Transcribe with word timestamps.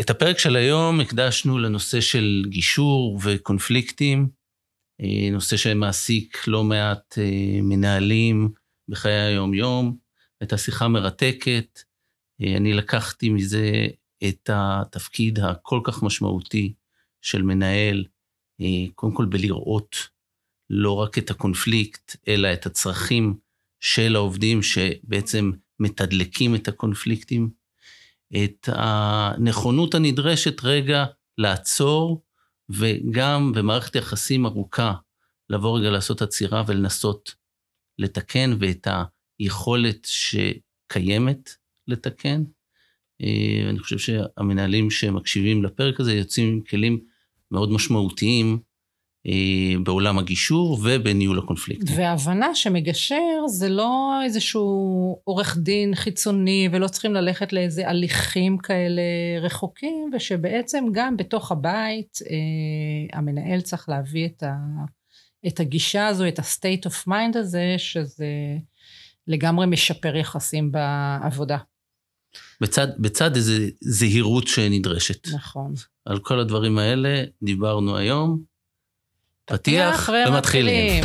את 0.00 0.10
הפרק 0.10 0.38
של 0.38 0.56
היום 0.56 1.00
הקדשנו 1.00 1.58
לנושא 1.58 2.00
של 2.00 2.44
גישור 2.48 3.20
וקונפליקטים, 3.22 4.28
אה, 5.00 5.30
נושא 5.32 5.56
שמעסיק 5.56 6.48
לא 6.48 6.64
מעט 6.64 7.18
אה, 7.18 7.58
מנהלים 7.62 8.52
בחיי 8.88 9.20
היום-יום. 9.20 9.96
הייתה 10.40 10.58
שיחה 10.58 10.88
מרתקת. 10.88 11.80
אה, 12.42 12.56
אני 12.56 12.72
לקחתי 12.72 13.28
מזה 13.28 13.86
את 14.28 14.50
התפקיד 14.52 15.38
הכל 15.38 15.80
כך 15.84 16.02
משמעותי 16.02 16.74
של 17.22 17.42
מנהל, 17.42 18.04
קודם 18.94 19.14
כל 19.14 19.24
בלראות 19.24 19.96
לא 20.70 20.92
רק 20.92 21.18
את 21.18 21.30
הקונפליקט, 21.30 22.16
אלא 22.28 22.52
את 22.52 22.66
הצרכים 22.66 23.34
של 23.80 24.16
העובדים 24.16 24.62
שבעצם 24.62 25.50
מתדלקים 25.80 26.54
את 26.54 26.68
הקונפליקטים, 26.68 27.50
את 28.34 28.68
הנכונות 28.72 29.94
הנדרשת 29.94 30.64
רגע 30.64 31.04
לעצור, 31.38 32.22
וגם 32.68 33.52
במערכת 33.52 33.96
יחסים 33.96 34.46
ארוכה, 34.46 34.94
לבוא 35.50 35.78
רגע 35.78 35.90
לעשות 35.90 36.22
עצירה 36.22 36.62
ולנסות 36.66 37.34
לתקן, 37.98 38.56
ואת 38.60 38.86
היכולת 39.38 40.08
שקיימת 40.10 41.50
לתקן. 41.88 42.44
אה, 43.22 43.70
אני 43.70 43.78
חושב 43.78 43.98
שהמנהלים 43.98 44.90
שמקשיבים 44.90 45.64
לפרק 45.64 46.00
הזה 46.00 46.14
יוצאים 46.14 46.48
עם 46.52 46.60
כלים 46.60 47.00
מאוד 47.50 47.70
משמעותיים 47.70 48.58
בעולם 49.82 50.18
הגישור 50.18 50.78
ובניהול 50.82 51.38
הקונפליקט. 51.38 51.86
וההבנה 51.96 52.54
שמגשר 52.54 53.46
זה 53.48 53.68
לא 53.68 54.20
איזשהו 54.24 55.20
עורך 55.24 55.56
דין 55.56 55.94
חיצוני 55.94 56.68
ולא 56.72 56.88
צריכים 56.88 57.14
ללכת 57.14 57.52
לאיזה 57.52 57.88
הליכים 57.88 58.58
כאלה 58.58 59.02
רחוקים 59.40 60.10
ושבעצם 60.12 60.84
גם 60.92 61.16
בתוך 61.16 61.52
הבית 61.52 62.18
אה, 62.30 63.18
המנהל 63.18 63.60
צריך 63.60 63.88
להביא 63.88 64.26
את, 64.26 64.42
ה, 64.42 64.54
את 65.46 65.60
הגישה 65.60 66.06
הזו, 66.06 66.28
את 66.28 66.38
ה-state 66.38 66.88
of 66.88 67.08
mind 67.08 67.38
הזה, 67.38 67.74
שזה 67.78 68.26
לגמרי 69.28 69.66
משפר 69.66 70.16
יחסים 70.16 70.72
בעבודה. 70.72 71.58
בצד, 72.60 72.86
בצד 72.98 73.36
איזו 73.36 73.52
זהירות 73.80 74.48
שנדרשת. 74.48 75.28
נכון. 75.34 75.74
על 76.04 76.18
כל 76.18 76.40
הדברים 76.40 76.78
האלה 76.78 77.24
דיברנו 77.42 77.96
היום. 77.96 78.55
פתיח 79.48 80.10
ומתחילים. 80.28 81.04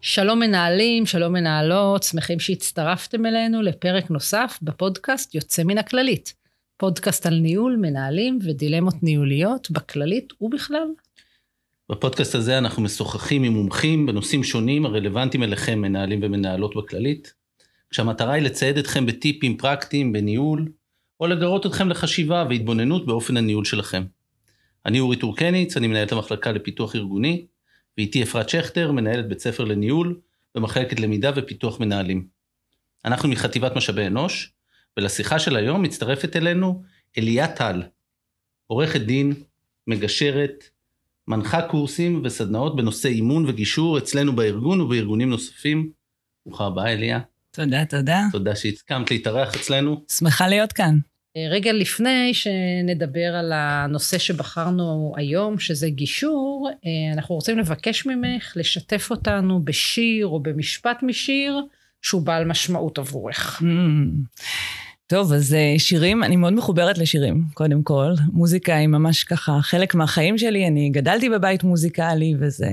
שלום 0.00 0.38
מנהלים, 0.38 1.06
שלום 1.06 1.32
מנהלות, 1.32 2.02
שמחים 2.02 2.40
שהצטרפתם 2.40 3.26
אלינו 3.26 3.62
לפרק 3.62 4.10
נוסף 4.10 4.58
בפודקאסט 4.62 5.34
יוצא 5.34 5.64
מן 5.64 5.78
הכללית. 5.78 6.34
פודקאסט 6.76 7.26
על 7.26 7.34
ניהול, 7.34 7.76
מנהלים 7.80 8.38
ודילמות 8.44 9.02
ניהוליות 9.02 9.70
בכללית 9.70 10.32
ובכלל. 10.40 10.88
בפודקאסט 11.92 12.34
הזה 12.34 12.58
אנחנו 12.58 12.82
משוחחים 12.82 13.42
עם 13.42 13.52
מומחים 13.52 14.06
בנושאים 14.06 14.44
שונים 14.44 14.86
הרלוונטיים 14.86 15.42
אליכם, 15.42 15.78
מנהלים 15.78 16.20
ומנהלות 16.22 16.76
בכללית. 16.76 17.35
כשהמטרה 17.90 18.32
היא 18.32 18.42
לצייד 18.42 18.78
אתכם 18.78 19.06
בטיפים 19.06 19.56
פרקטיים 19.56 20.12
בניהול, 20.12 20.72
או 21.20 21.26
לגרות 21.26 21.66
אתכם 21.66 21.88
לחשיבה 21.88 22.44
והתבוננות 22.50 23.06
באופן 23.06 23.36
הניהול 23.36 23.64
שלכם. 23.64 24.04
אני 24.86 25.00
אורי 25.00 25.16
טורקניץ, 25.16 25.76
אני 25.76 25.86
מנהלת 25.86 26.12
המחלקה 26.12 26.52
לפיתוח 26.52 26.96
ארגוני, 26.96 27.46
ואיתי 27.98 28.22
אפרת 28.22 28.48
שכטר, 28.48 28.92
מנהלת 28.92 29.28
בית 29.28 29.40
ספר 29.40 29.64
לניהול 29.64 30.20
במחלקת 30.54 31.00
למידה 31.00 31.30
ופיתוח 31.36 31.80
מנהלים. 31.80 32.26
אנחנו 33.04 33.28
מחטיבת 33.28 33.76
משאבי 33.76 34.06
אנוש, 34.06 34.52
ולשיחה 34.96 35.38
של 35.38 35.56
היום 35.56 35.82
מצטרפת 35.82 36.36
אלינו 36.36 36.82
אליה 37.18 37.48
טל, 37.48 37.82
עורכת 38.66 39.00
דין, 39.00 39.34
מגשרת, 39.86 40.64
מנחה 41.28 41.68
קורסים 41.68 42.22
וסדנאות 42.24 42.76
בנושא 42.76 43.08
אימון 43.08 43.44
וגישור 43.48 43.98
אצלנו 43.98 44.36
בארגון 44.36 44.80
ובארגונים 44.80 45.30
נוספים. 45.30 45.90
ברוכה 46.46 46.66
הבאה, 46.66 46.92
אליה. 46.92 47.20
תודה, 47.56 47.84
תודה. 47.84 48.22
תודה 48.32 48.56
שהסכמת 48.56 49.10
להתארח 49.10 49.54
אצלנו. 49.54 50.02
שמחה 50.18 50.48
להיות 50.48 50.72
כאן. 50.72 50.98
רגע 51.50 51.72
לפני 51.72 52.34
שנדבר 52.34 53.34
על 53.34 53.52
הנושא 53.54 54.18
שבחרנו 54.18 55.14
היום, 55.16 55.58
שזה 55.58 55.90
גישור, 55.90 56.70
אנחנו 57.14 57.34
רוצים 57.34 57.58
לבקש 57.58 58.06
ממך 58.06 58.52
לשתף 58.56 59.10
אותנו 59.10 59.64
בשיר 59.64 60.26
או 60.26 60.40
במשפט 60.40 61.02
משיר 61.02 61.60
שהוא 62.02 62.22
בעל 62.22 62.44
משמעות 62.44 62.98
עבורך. 62.98 63.62
Mm. 63.62 63.64
טוב, 65.06 65.32
אז 65.32 65.54
אה, 65.54 65.74
שירים, 65.78 66.24
אני 66.24 66.36
מאוד 66.36 66.52
מחוברת 66.52 66.98
לשירים, 66.98 67.44
קודם 67.54 67.82
כל. 67.82 68.12
מוזיקה 68.32 68.76
היא 68.76 68.88
ממש 68.88 69.24
ככה 69.24 69.58
חלק 69.62 69.94
מהחיים 69.94 70.38
שלי. 70.38 70.66
אני 70.66 70.90
גדלתי 70.90 71.28
בבית 71.28 71.64
מוזיקלי, 71.64 72.34
וזה 72.38 72.70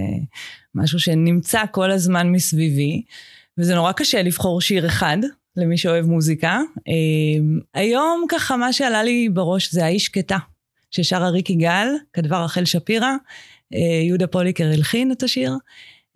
משהו 0.76 1.00
שנמצא 1.00 1.62
כל 1.72 1.92
הזמן 1.92 2.32
מסביבי. 2.32 3.04
וזה 3.58 3.76
נורא 3.76 3.92
קשה 3.92 4.22
לבחור 4.22 4.62
שיר 4.62 4.86
אחד 4.86 5.18
למי 5.58 5.78
שאוהב 5.78 6.06
מוזיקה. 6.06 6.62
אמ, 6.88 7.60
היום 7.74 8.26
ככה 8.30 8.58
מה 8.58 8.74
שעלה 8.74 9.04
לי 9.04 9.30
בראש 9.30 9.72
זה 9.72 9.86
האיש 9.86 10.06
שקטה, 10.06 10.38
ששרה 10.92 11.30
ריק 11.30 11.50
יגאל, 11.50 11.88
כתבה 12.14 12.44
רחל 12.44 12.66
שפירא, 12.66 13.12
אה, 13.74 13.80
יהודה 14.08 14.28
פוליקר 14.28 14.66
הלחין 14.66 15.12
את 15.12 15.24
השיר. 15.24 15.54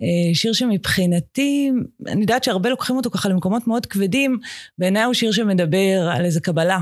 אה, 0.01 0.35
שיר 0.35 0.53
שמבחינתי, 0.53 1.71
אני 2.07 2.21
יודעת 2.21 2.43
שהרבה 2.43 2.69
לוקחים 2.69 2.95
אותו 2.95 3.09
ככה 3.09 3.29
למקומות 3.29 3.67
מאוד 3.67 3.85
כבדים, 3.85 4.39
בעיניי 4.77 5.03
הוא 5.03 5.13
שיר 5.13 5.31
שמדבר 5.31 6.09
על 6.15 6.25
איזה 6.25 6.39
קבלה, 6.39 6.79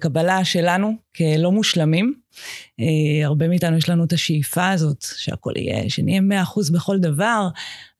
קבלה 0.00 0.44
שלנו 0.44 0.92
כלא 1.16 1.52
מושלמים. 1.52 2.14
אה, 2.80 3.26
הרבה 3.26 3.48
מאיתנו 3.48 3.76
יש 3.76 3.88
לנו 3.88 4.04
את 4.04 4.12
השאיפה 4.12 4.70
הזאת, 4.70 5.04
שהכל 5.16 5.52
יהיה, 5.56 5.90
שנהיה 5.90 6.20
מאה 6.20 6.42
אחוז 6.42 6.70
בכל 6.70 6.98
דבר. 6.98 7.48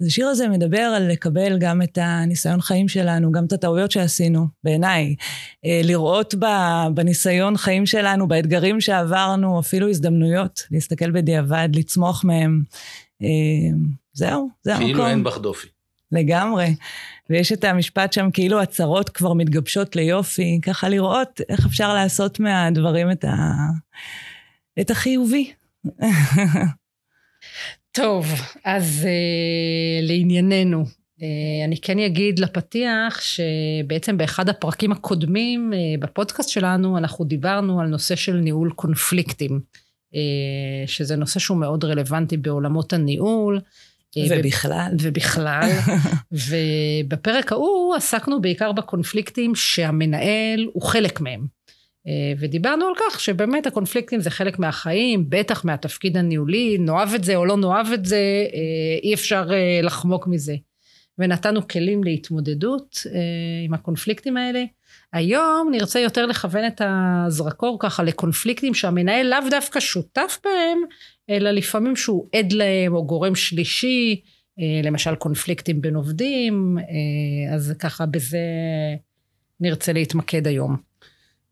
אז 0.01 0.07
השיר 0.07 0.27
הזה 0.27 0.49
מדבר 0.49 0.81
על 0.81 1.11
לקבל 1.11 1.59
גם 1.59 1.83
את 1.83 1.99
הניסיון 2.01 2.61
חיים 2.61 2.89
שלנו, 2.89 3.33
גם 3.33 3.45
את 3.45 3.53
הטעויות 3.53 3.91
שעשינו, 3.91 4.47
בעיניי. 4.65 5.15
אה, 5.65 5.81
לראות 5.85 6.35
בניסיון 6.95 7.57
חיים 7.57 7.87
שלנו, 7.87 8.29
באתגרים 8.29 8.81
שעברנו, 8.81 9.61
אפילו 9.61 9.89
הזדמנויות, 9.89 10.63
להסתכל 10.71 11.11
בדיעבד, 11.11 11.69
לצמוח 11.75 12.25
מהם. 12.25 12.63
זהו, 14.13 14.49
זה 14.63 14.75
המקום. 14.75 14.89
כאילו 14.89 15.07
אין 15.07 15.25
בך 15.25 15.39
דופי. 15.39 15.69
לגמרי. 16.13 16.75
ויש 17.31 17.53
את 17.53 17.65
המשפט 17.65 18.13
שם, 18.13 18.31
כאילו 18.33 18.61
הצרות 18.61 19.09
כבר 19.09 19.33
מתגבשות 19.33 19.97
ליופי, 19.97 20.61
ככה 20.63 20.89
לראות 20.89 21.41
איך 21.49 21.67
אפשר 21.67 21.95
לעשות 21.95 22.41
מהדברים 22.41 23.11
את, 23.11 23.25
ה... 23.25 23.53
את 24.81 24.91
החיובי. 24.91 25.53
טוב, 27.93 28.27
אז 28.65 29.07
uh, 29.07 30.07
לענייננו. 30.07 30.85
Uh, 30.85 31.65
אני 31.65 31.77
כן 31.81 31.99
אגיד 31.99 32.39
לפתיח 32.39 33.21
שבעצם 33.21 34.19
באחד 34.19 34.49
הפרקים 34.49 34.93
הקודמים 34.93 35.73
uh, 35.73 36.01
בפודקאסט 36.01 36.49
שלנו 36.49 36.99
אנחנו 36.99 37.25
דיברנו 37.25 37.81
על 37.81 37.87
נושא 37.87 38.17
של 38.17 38.37
ניהול 38.37 38.73
קונפליקטים, 38.73 39.61
uh, 40.13 40.17
שזה 40.87 41.17
נושא 41.17 41.41
שהוא 41.41 41.59
מאוד 41.59 41.85
רלוונטי 41.85 42.37
בעולמות 42.37 42.93
הניהול. 42.93 43.61
אה, 44.17 44.39
ובכלל. 44.39 44.93
ובכלל. 45.01 45.71
ובפרק 46.49 47.53
ההוא 47.53 47.95
עסקנו 47.95 48.41
בעיקר 48.41 48.73
בקונפליקטים 48.73 49.55
שהמנהל 49.55 50.69
הוא 50.73 50.83
חלק 50.83 51.21
מהם. 51.21 51.47
אה, 52.07 52.33
ודיברנו 52.39 52.87
על 52.87 52.95
כך 52.99 53.21
שבאמת 53.21 53.67
הקונפליקטים 53.67 54.21
זה 54.21 54.31
חלק 54.31 54.59
מהחיים, 54.59 55.25
בטח 55.29 55.65
מהתפקיד 55.65 56.17
הניהולי, 56.17 56.79
נאהב 56.79 57.15
את 57.15 57.25
זה 57.25 57.37
או 57.37 57.45
לא 57.45 57.57
נאהב 57.57 57.87
את 57.95 58.05
זה, 58.05 58.17
אה, 58.55 58.99
אי 59.03 59.15
אפשר 59.15 59.51
לחמוק 59.83 60.27
מזה. 60.27 60.55
ונתנו 61.19 61.69
כלים 61.69 62.05
להתמודדות 62.05 62.97
עם 63.65 63.75
הקונפליקטים 63.75 64.37
האלה. 64.37 64.65
היום 65.13 65.69
נרצה 65.71 66.01
יותר 66.01 66.27
לכוון 66.27 66.67
את 66.67 66.81
הזרקור 66.85 67.77
ככה 67.81 68.03
לקונפליקטים 68.03 68.75
שהמנהל 68.75 69.27
לאו 69.27 69.51
דווקא 69.51 69.81
שותף 69.81 70.39
בהם, 70.45 70.79
אלא 71.31 71.51
לפעמים 71.51 71.97
שהוא 71.97 72.29
עד 72.35 72.53
להם 72.53 72.95
או 72.95 73.07
גורם 73.07 73.35
שלישי, 73.35 74.21
אה, 74.61 74.81
למשל 74.85 75.15
קונפליקטים 75.15 75.81
בין 75.81 75.95
עובדים, 75.95 76.79
אה, 76.79 77.55
אז 77.55 77.75
ככה 77.79 78.07
בזה 78.07 78.39
נרצה 79.61 79.93
להתמקד 79.93 80.47
היום. 80.47 80.77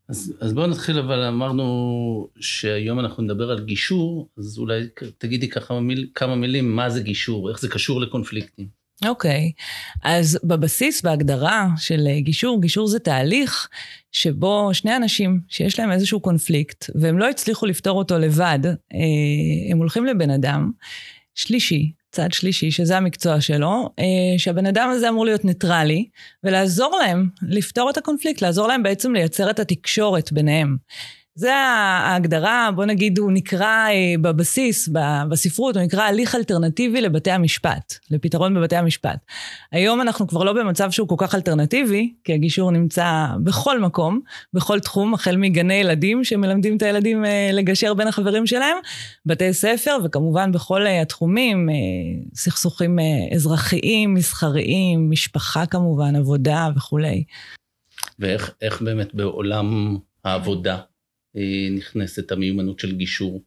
אז, 0.09 0.33
אז 0.41 0.53
בואו 0.53 0.67
נתחיל, 0.67 0.99
אבל 0.99 1.23
אמרנו 1.23 2.27
שהיום 2.39 2.99
אנחנו 2.99 3.23
נדבר 3.23 3.51
על 3.51 3.65
גישור, 3.65 4.29
אז 4.37 4.57
אולי 4.57 4.87
תגידי 5.17 5.49
ככה 5.49 5.79
מיל, 5.79 6.07
כמה 6.15 6.35
מילים, 6.35 6.75
מה 6.75 6.89
זה 6.89 7.01
גישור, 7.01 7.49
איך 7.49 7.59
זה 7.59 7.69
קשור 7.69 8.01
לקונפליקטים. 8.01 8.78
אוקיי, 9.07 9.51
okay. 9.55 9.99
אז 10.03 10.39
בבסיס, 10.43 11.01
בהגדרה 11.01 11.67
של 11.77 12.07
גישור, 12.19 12.61
גישור 12.61 12.87
זה 12.87 12.99
תהליך 12.99 13.69
שבו 14.11 14.69
שני 14.73 14.95
אנשים 14.95 15.39
שיש 15.49 15.79
להם 15.79 15.91
איזשהו 15.91 16.19
קונפליקט, 16.19 16.89
והם 16.95 17.19
לא 17.19 17.29
הצליחו 17.29 17.65
לפתור 17.65 17.97
אותו 17.97 18.19
לבד, 18.19 18.59
אה, 18.65 18.71
הם 19.71 19.77
הולכים 19.77 20.05
לבן 20.05 20.29
אדם 20.29 20.71
שלישי, 21.35 21.91
צד 22.11 22.31
שלישי, 22.31 22.71
שזה 22.71 22.97
המקצוע 22.97 23.41
שלו, 23.41 23.89
שהבן 24.37 24.65
אדם 24.65 24.89
הזה 24.89 25.09
אמור 25.09 25.25
להיות 25.25 25.45
ניטרלי, 25.45 26.05
ולעזור 26.43 26.99
להם 27.01 27.29
לפתור 27.41 27.89
את 27.89 27.97
הקונפליקט, 27.97 28.41
לעזור 28.41 28.67
להם 28.67 28.83
בעצם 28.83 29.13
לייצר 29.13 29.49
את 29.49 29.59
התקשורת 29.59 30.31
ביניהם. 30.31 30.77
זה 31.39 31.55
ההגדרה, 31.55 32.69
בוא 32.75 32.85
נגיד, 32.85 33.17
הוא 33.17 33.31
נקרא 33.31 33.87
אה, 33.89 34.15
בבסיס, 34.21 34.89
בספרות, 35.29 35.75
הוא 35.75 35.83
נקרא 35.83 36.03
הליך 36.03 36.35
אלטרנטיבי 36.35 37.01
לבתי 37.01 37.31
המשפט, 37.31 37.93
לפתרון 38.11 38.53
בבתי 38.53 38.75
המשפט. 38.75 39.19
היום 39.71 40.01
אנחנו 40.01 40.27
כבר 40.27 40.43
לא 40.43 40.53
במצב 40.53 40.91
שהוא 40.91 41.07
כל 41.07 41.15
כך 41.17 41.35
אלטרנטיבי, 41.35 42.13
כי 42.23 42.33
הגישור 42.33 42.71
נמצא 42.71 43.27
בכל 43.43 43.79
מקום, 43.79 44.19
בכל 44.53 44.79
תחום, 44.79 45.13
החל 45.13 45.37
מגני 45.37 45.73
ילדים 45.73 46.23
שמלמדים 46.23 46.77
את 46.77 46.81
הילדים 46.81 47.25
אה, 47.25 47.49
לגשר 47.53 47.93
בין 47.93 48.07
החברים 48.07 48.47
שלהם, 48.47 48.77
בתי 49.25 49.53
ספר, 49.53 49.97
וכמובן 50.03 50.51
בכל 50.51 50.87
אה, 50.87 51.01
התחומים, 51.01 51.69
סכסוכים 52.35 52.99
אזרחיים, 53.35 54.13
מסחריים, 54.13 55.09
משפחה 55.11 55.65
כמובן, 55.65 56.15
עבודה 56.15 56.69
וכולי. 56.75 57.23
ואיך 58.19 58.81
באמת 58.81 59.15
בעולם 59.15 59.97
העבודה 60.25 60.77
נכנסת 61.71 62.31
המיומנות 62.31 62.79
של 62.79 62.95
גישור? 62.95 63.41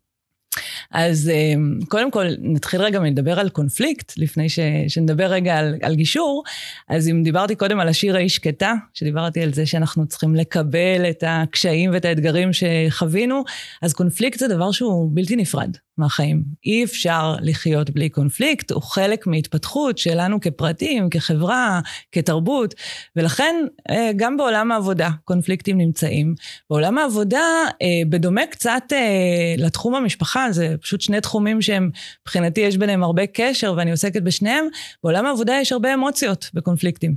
אז 0.91 1.29
אה, 1.29 1.55
קודם 1.89 2.11
כל, 2.11 2.27
נתחיל 2.39 2.83
רגע 2.83 3.01
מלדבר 3.01 3.41
על 3.41 3.49
קונפליקט, 3.49 4.13
לפני 4.17 4.49
ש, 4.49 4.59
שנדבר 4.89 5.27
רגע 5.27 5.59
על, 5.59 5.75
על 5.83 5.95
גישור. 5.95 6.45
אז 6.89 7.09
אם 7.09 7.23
דיברתי 7.23 7.55
קודם 7.55 7.81
על 7.81 7.89
השיר 7.89 8.17
האיש 8.17 8.35
שקטה, 8.35 8.75
שדיברתי 8.95 9.43
על 9.43 9.53
זה 9.53 9.67
שאנחנו 9.67 10.07
צריכים 10.07 10.35
לקבל 10.35 11.07
את 11.11 11.25
הקשיים 11.27 11.91
ואת 11.93 12.05
האתגרים 12.05 12.51
שחווינו, 12.53 13.45
אז 13.83 13.93
קונפליקט 13.93 14.39
זה 14.39 14.49
דבר 14.49 14.71
שהוא 14.71 15.11
בלתי 15.15 15.37
נפרד 15.37 15.77
מהחיים. 15.99 16.43
אי 16.65 16.85
אפשר 16.85 17.35
לחיות 17.41 17.91
בלי 17.91 18.09
קונפליקט, 18.09 18.71
הוא 18.71 18.83
חלק 18.83 19.27
מהתפתחות 19.27 19.99
שלנו 19.99 20.41
כפרטים, 20.41 21.11
כחברה, 21.11 21.81
כתרבות, 22.13 22.75
ולכן 23.17 23.57
אה, 23.91 24.11
גם 24.17 24.37
בעולם 24.37 24.73
העבודה 24.73 25.11
קונפליקטים 25.25 25.79
נמצאים. 25.79 26.35
בעולם 26.71 26.99
העבודה, 26.99 27.45
אה, 27.83 27.87
בדומה 28.09 28.47
קצת 28.47 28.83
אה, 28.93 29.55
לתחום 29.59 29.95
המשפחה, 29.95 30.47
זה 30.53 30.75
פשוט 30.81 31.01
שני 31.01 31.21
תחומים 31.21 31.63
שהם, 31.63 31.91
מבחינתי 32.23 32.61
יש 32.61 32.77
ביניהם 32.77 33.03
הרבה 33.03 33.27
קשר 33.27 33.75
ואני 33.77 33.91
עוסקת 33.91 34.23
בשניהם, 34.23 34.65
בעולם 35.05 35.27
העבודה 35.27 35.55
יש 35.61 35.73
הרבה 35.73 35.95
אמוציות 35.95 36.51
בקונפליקטים. 36.55 37.15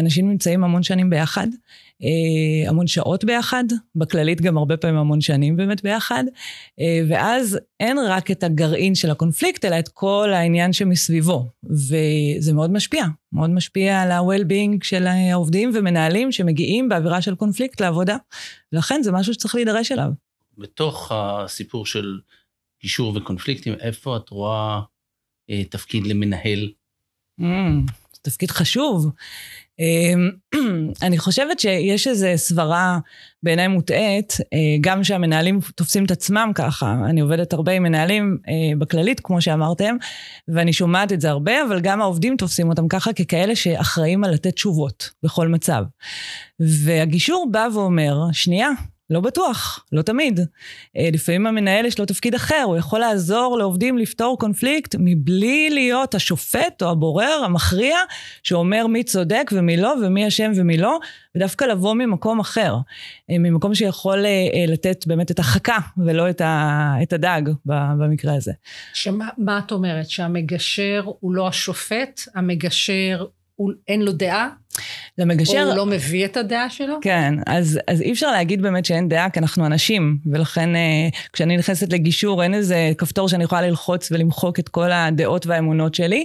אנשים 0.00 0.28
נמצאים 0.30 0.64
המון 0.64 0.82
שנים 0.82 1.10
ביחד. 1.10 1.46
אה, 2.02 2.70
המון 2.70 2.86
שעות 2.86 3.24
ביחד, 3.24 3.64
בכללית 3.94 4.40
גם 4.40 4.58
הרבה 4.58 4.76
פעמים 4.76 4.96
המון 4.96 5.20
שנים 5.20 5.56
באמת 5.56 5.82
ביחד, 5.82 6.24
אה, 6.80 7.00
ואז 7.08 7.58
אין 7.80 7.98
רק 8.08 8.30
את 8.30 8.42
הגרעין 8.42 8.94
של 8.94 9.10
הקונפליקט, 9.10 9.64
אלא 9.64 9.78
את 9.78 9.88
כל 9.88 10.30
העניין 10.32 10.72
שמסביבו, 10.72 11.46
וזה 11.64 12.52
מאוד 12.52 12.72
משפיע, 12.72 13.04
מאוד 13.32 13.50
משפיע 13.50 14.02
על 14.02 14.10
ה-well-being 14.10 14.78
של 14.82 15.06
העובדים 15.06 15.70
ומנהלים 15.74 16.32
שמגיעים 16.32 16.88
באווירה 16.88 17.22
של 17.22 17.34
קונפליקט 17.34 17.80
לעבודה, 17.80 18.16
ולכן 18.72 19.02
זה 19.02 19.12
משהו 19.12 19.34
שצריך 19.34 19.54
להידרש 19.54 19.92
אליו. 19.92 20.10
בתוך 20.58 21.12
הסיפור 21.14 21.86
של 21.86 22.18
גישור 22.82 23.16
וקונפליקטים, 23.16 23.74
איפה 23.80 24.16
את 24.16 24.28
רואה 24.28 24.80
אה, 25.50 25.64
תפקיד 25.64 26.06
למנהל? 26.06 26.68
Mm, 27.40 27.44
תפקיד 28.22 28.50
חשוב. 28.50 29.10
אמ, 29.80 30.30
אני 31.06 31.18
חושבת 31.18 31.60
שיש 31.60 32.06
איזו 32.08 32.26
סברה 32.36 32.98
בעיניי 33.42 33.68
מוטעית, 33.68 34.36
אה, 34.52 34.58
גם 34.80 35.04
שהמנהלים 35.04 35.60
תופסים 35.74 36.04
את 36.04 36.10
עצמם 36.10 36.52
ככה. 36.54 36.96
אני 37.04 37.20
עובדת 37.20 37.52
הרבה 37.52 37.72
עם 37.72 37.82
מנהלים 37.82 38.38
אה, 38.48 38.78
בכללית, 38.78 39.20
כמו 39.20 39.40
שאמרתם, 39.40 39.96
ואני 40.48 40.72
שומעת 40.72 41.12
את 41.12 41.20
זה 41.20 41.30
הרבה, 41.30 41.52
אבל 41.68 41.80
גם 41.80 42.00
העובדים 42.00 42.36
תופסים 42.36 42.68
אותם 42.68 42.88
ככה 42.88 43.12
ככאלה 43.12 43.56
שאחראים 43.56 44.24
על 44.24 44.30
לתת 44.30 44.54
תשובות 44.54 45.10
בכל 45.22 45.48
מצב. 45.48 45.84
והגישור 46.60 47.48
בא 47.50 47.68
ואומר, 47.74 48.22
שנייה, 48.32 48.70
לא 49.10 49.20
בטוח, 49.20 49.84
לא 49.92 50.02
תמיד. 50.02 50.40
אה, 50.96 51.08
לפעמים 51.12 51.46
המנהל 51.46 51.86
יש 51.86 51.98
לו 51.98 52.06
תפקיד 52.06 52.34
אחר, 52.34 52.62
הוא 52.66 52.76
יכול 52.76 52.98
לעזור 52.98 53.58
לעובדים 53.58 53.98
לפתור 53.98 54.38
קונפליקט 54.38 54.96
מבלי 54.98 55.70
להיות 55.70 56.14
השופט 56.14 56.82
או 56.82 56.90
הבורר, 56.90 57.42
המכריע, 57.44 57.96
שאומר 58.42 58.86
מי 58.86 59.04
צודק 59.04 59.50
ומי 59.54 59.76
לא, 59.76 59.94
ומי 60.02 60.28
אשם 60.28 60.52
ומי 60.56 60.76
לא, 60.76 60.98
ודווקא 61.36 61.64
לבוא 61.64 61.94
ממקום 61.94 62.40
אחר, 62.40 62.76
אה, 63.30 63.38
ממקום 63.38 63.74
שיכול 63.74 64.26
אה, 64.26 64.64
לתת 64.68 65.06
באמת 65.06 65.30
את 65.30 65.38
החכה 65.38 65.78
ולא 65.98 66.30
את, 66.30 67.12
הדג 67.12 67.42
במקרה 67.64 68.34
הזה. 68.34 68.52
שמה 68.94 69.28
את 69.66 69.72
אומרת? 69.72 70.10
שהמגשר 70.10 71.02
הוא 71.20 71.32
לא 71.32 71.48
השופט, 71.48 72.20
המגשר 72.34 73.24
הוא, 73.56 73.72
אין 73.88 74.02
לו 74.02 74.12
דעה? 74.12 74.48
למגשר... 75.18 75.62
או 75.62 75.68
הוא 75.68 75.76
לא 75.76 75.86
מביא 75.86 76.24
את 76.24 76.36
הדעה 76.36 76.70
שלו? 76.70 76.94
כן, 77.02 77.34
אז, 77.46 77.80
אז 77.86 78.00
אי 78.00 78.12
אפשר 78.12 78.30
להגיד 78.30 78.62
באמת 78.62 78.84
שאין 78.84 79.08
דעה, 79.08 79.30
כי 79.30 79.38
אנחנו 79.38 79.66
אנשים, 79.66 80.18
ולכן 80.32 80.76
אה, 80.76 81.08
כשאני 81.32 81.56
נכנסת 81.56 81.92
לגישור 81.92 82.42
אין 82.42 82.54
איזה 82.54 82.92
כפתור 82.98 83.28
שאני 83.28 83.44
יכולה 83.44 83.62
ללחוץ 83.62 84.12
ולמחוק 84.12 84.58
את 84.58 84.68
כל 84.68 84.92
הדעות 84.92 85.46
והאמונות 85.46 85.94
שלי, 85.94 86.24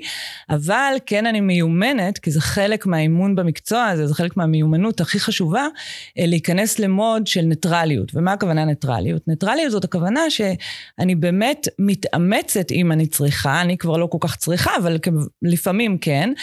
אבל 0.50 0.94
כן 1.06 1.26
אני 1.26 1.42
מיומנת, 1.42 2.18
כי 2.18 2.32
זה 2.32 2.42
חלק 2.42 2.86
מהאימון 2.86 3.36
במקצוע 3.36 3.86
הזה, 3.86 4.08
זה 4.08 4.16
חלק 4.16 4.38
מהמיומנות 4.38 5.02
הכי 5.02 5.20
חשובה, 5.20 5.68
אה, 6.20 6.26
להיכנס 6.26 6.80
למוד 6.80 7.28
של 7.28 7.42
ניטרליות. 7.42 8.12
ומה 8.16 8.34
הכוונה 8.34 8.66
ניטרליות? 8.66 9.28
ניטרליות 9.28 9.72
זאת 9.72 9.84
הכוונה 9.84 10.30
שאני 10.30 11.16
באמת 11.16 11.68
מתאמצת 11.80 12.72
אם 12.72 12.92
אני 12.92 13.08
צריכה, 13.08 13.62
אני 13.62 13.78
כבר 13.78 13.98
לא 13.98 14.08
כל 14.12 14.18
כך 14.22 14.36
צריכה, 14.36 14.72
אבל 14.82 14.98
לפעמים 15.42 15.98
כן, 15.98 16.34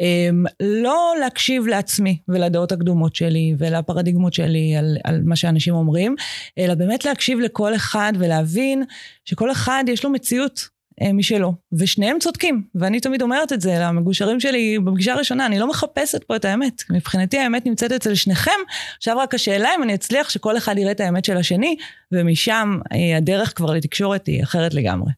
אה, 0.00 0.28
לא 0.60 1.14
להקשיב 1.20 1.59
להקשיב 1.60 1.76
לעצמי 1.76 2.18
ולדעות 2.28 2.72
הקדומות 2.72 3.14
שלי 3.14 3.54
ולפרדיגמות 3.58 4.34
שלי 4.34 4.76
על, 4.76 4.96
על 5.04 5.22
מה 5.24 5.36
שאנשים 5.36 5.74
אומרים, 5.74 6.16
אלא 6.58 6.74
באמת 6.74 7.04
להקשיב 7.04 7.38
לכל 7.38 7.74
אחד 7.74 8.12
ולהבין 8.18 8.84
שכל 9.24 9.52
אחד 9.52 9.84
יש 9.88 10.04
לו 10.04 10.10
מציאות 10.10 10.68
אה, 11.02 11.12
משלו, 11.12 11.54
ושניהם 11.72 12.16
צודקים, 12.20 12.62
ואני 12.74 13.00
תמיד 13.00 13.22
אומרת 13.22 13.52
את 13.52 13.60
זה 13.60 13.78
למגושרים 13.78 14.40
שלי 14.40 14.78
בפגישה 14.84 15.12
הראשונה, 15.12 15.46
אני 15.46 15.58
לא 15.58 15.68
מחפשת 15.68 16.24
פה 16.24 16.36
את 16.36 16.44
האמת, 16.44 16.82
מבחינתי 16.90 17.38
האמת 17.38 17.66
נמצאת 17.66 17.92
אצל 17.92 18.14
שניכם, 18.14 18.60
עכשיו 18.96 19.18
רק 19.18 19.34
השאלה 19.34 19.68
אם 19.76 19.82
אני 19.82 19.94
אצליח 19.94 20.30
שכל 20.30 20.56
אחד 20.56 20.78
יראה 20.78 20.92
את 20.92 21.00
האמת 21.00 21.24
של 21.24 21.36
השני, 21.36 21.76
ומשם 22.12 22.78
אה, 22.92 23.16
הדרך 23.16 23.52
כבר 23.56 23.70
לתקשורת 23.74 24.26
היא 24.26 24.42
אחרת 24.42 24.74
לגמרי. 24.74 25.12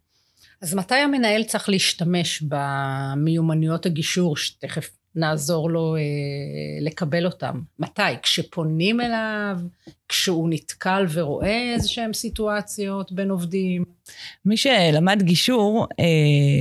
אז 0.62 0.74
מתי 0.74 0.94
המנהל 0.94 1.44
צריך 1.44 1.68
להשתמש 1.68 2.42
במיומנויות 2.42 3.86
הגישור, 3.86 4.36
שתכף 4.36 4.90
נעזור 5.16 5.70
לו 5.70 5.96
אה, 5.96 6.00
לקבל 6.80 7.26
אותם. 7.26 7.60
מתי? 7.78 8.02
כשפונים 8.22 9.00
אליו? 9.00 9.58
כשהוא 10.08 10.48
נתקל 10.50 11.06
ורואה 11.12 11.74
איזה 11.74 11.88
שהן 11.88 12.12
סיטואציות 12.12 13.12
בין 13.12 13.30
עובדים? 13.30 13.84
מי 14.44 14.56
שלמד 14.56 15.22
גישור, 15.22 15.86
אה, 16.00 16.04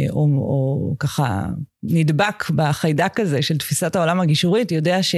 או, 0.09 0.21
או 0.21 0.95
ככה 0.99 1.45
נדבק 1.83 2.49
בחיידק 2.49 3.19
הזה 3.19 3.41
של 3.41 3.57
תפיסת 3.57 3.95
העולם 3.95 4.19
הגישורית, 4.19 4.71
יודע 4.71 5.03
ש... 5.03 5.15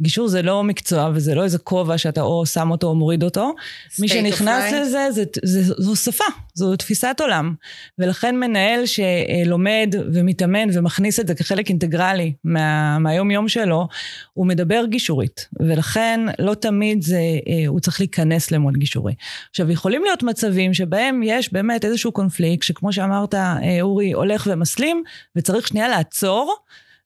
גישור 0.00 0.28
זה 0.28 0.42
לא 0.42 0.64
מקצוע 0.64 1.10
וזה 1.14 1.34
לא 1.34 1.44
איזה 1.44 1.58
כובע 1.58 1.98
שאתה 1.98 2.20
או 2.20 2.46
שם 2.46 2.70
אותו 2.70 2.86
או 2.86 2.94
מוריד 2.94 3.22
אותו. 3.22 3.54
מי 3.98 4.08
שנכנס 4.08 4.72
לזה, 4.72 5.10
זה, 5.10 5.24
זה, 5.44 5.62
זה, 5.62 5.74
זו 5.78 5.96
שפה, 5.96 6.24
זו 6.54 6.76
תפיסת 6.76 7.16
עולם. 7.20 7.54
ולכן 7.98 8.36
מנהל 8.36 8.82
שלומד 8.86 9.94
ומתאמן 10.12 10.68
ומכניס 10.72 11.20
את 11.20 11.26
זה 11.26 11.34
כחלק 11.34 11.68
אינטגרלי 11.68 12.32
מה, 12.44 12.98
מהיום-יום 12.98 13.48
שלו, 13.48 13.88
הוא 14.34 14.46
מדבר 14.46 14.84
גישורית. 14.86 15.48
ולכן 15.60 16.20
לא 16.38 16.54
תמיד 16.54 17.02
זה, 17.02 17.20
אה, 17.48 17.68
הוא 17.68 17.80
צריך 17.80 18.00
להיכנס 18.00 18.50
למוד 18.50 18.76
גישורי. 18.76 19.14
עכשיו, 19.50 19.70
יכולים 19.70 20.04
להיות 20.04 20.22
מצבים 20.22 20.74
שבהם 20.74 21.20
יש 21.24 21.52
באמת 21.52 21.84
איזשהו 21.84 22.12
קונפליקט, 22.12 22.62
שכמו 22.62 22.92
שאמרת, 22.92 23.34
אה, 23.34 23.78
אורי, 23.80 24.12
הולך 24.12 24.48
ומסלים, 24.50 25.02
וצריך 25.36 25.68
שנייה 25.68 25.88
לעצור. 25.88 26.56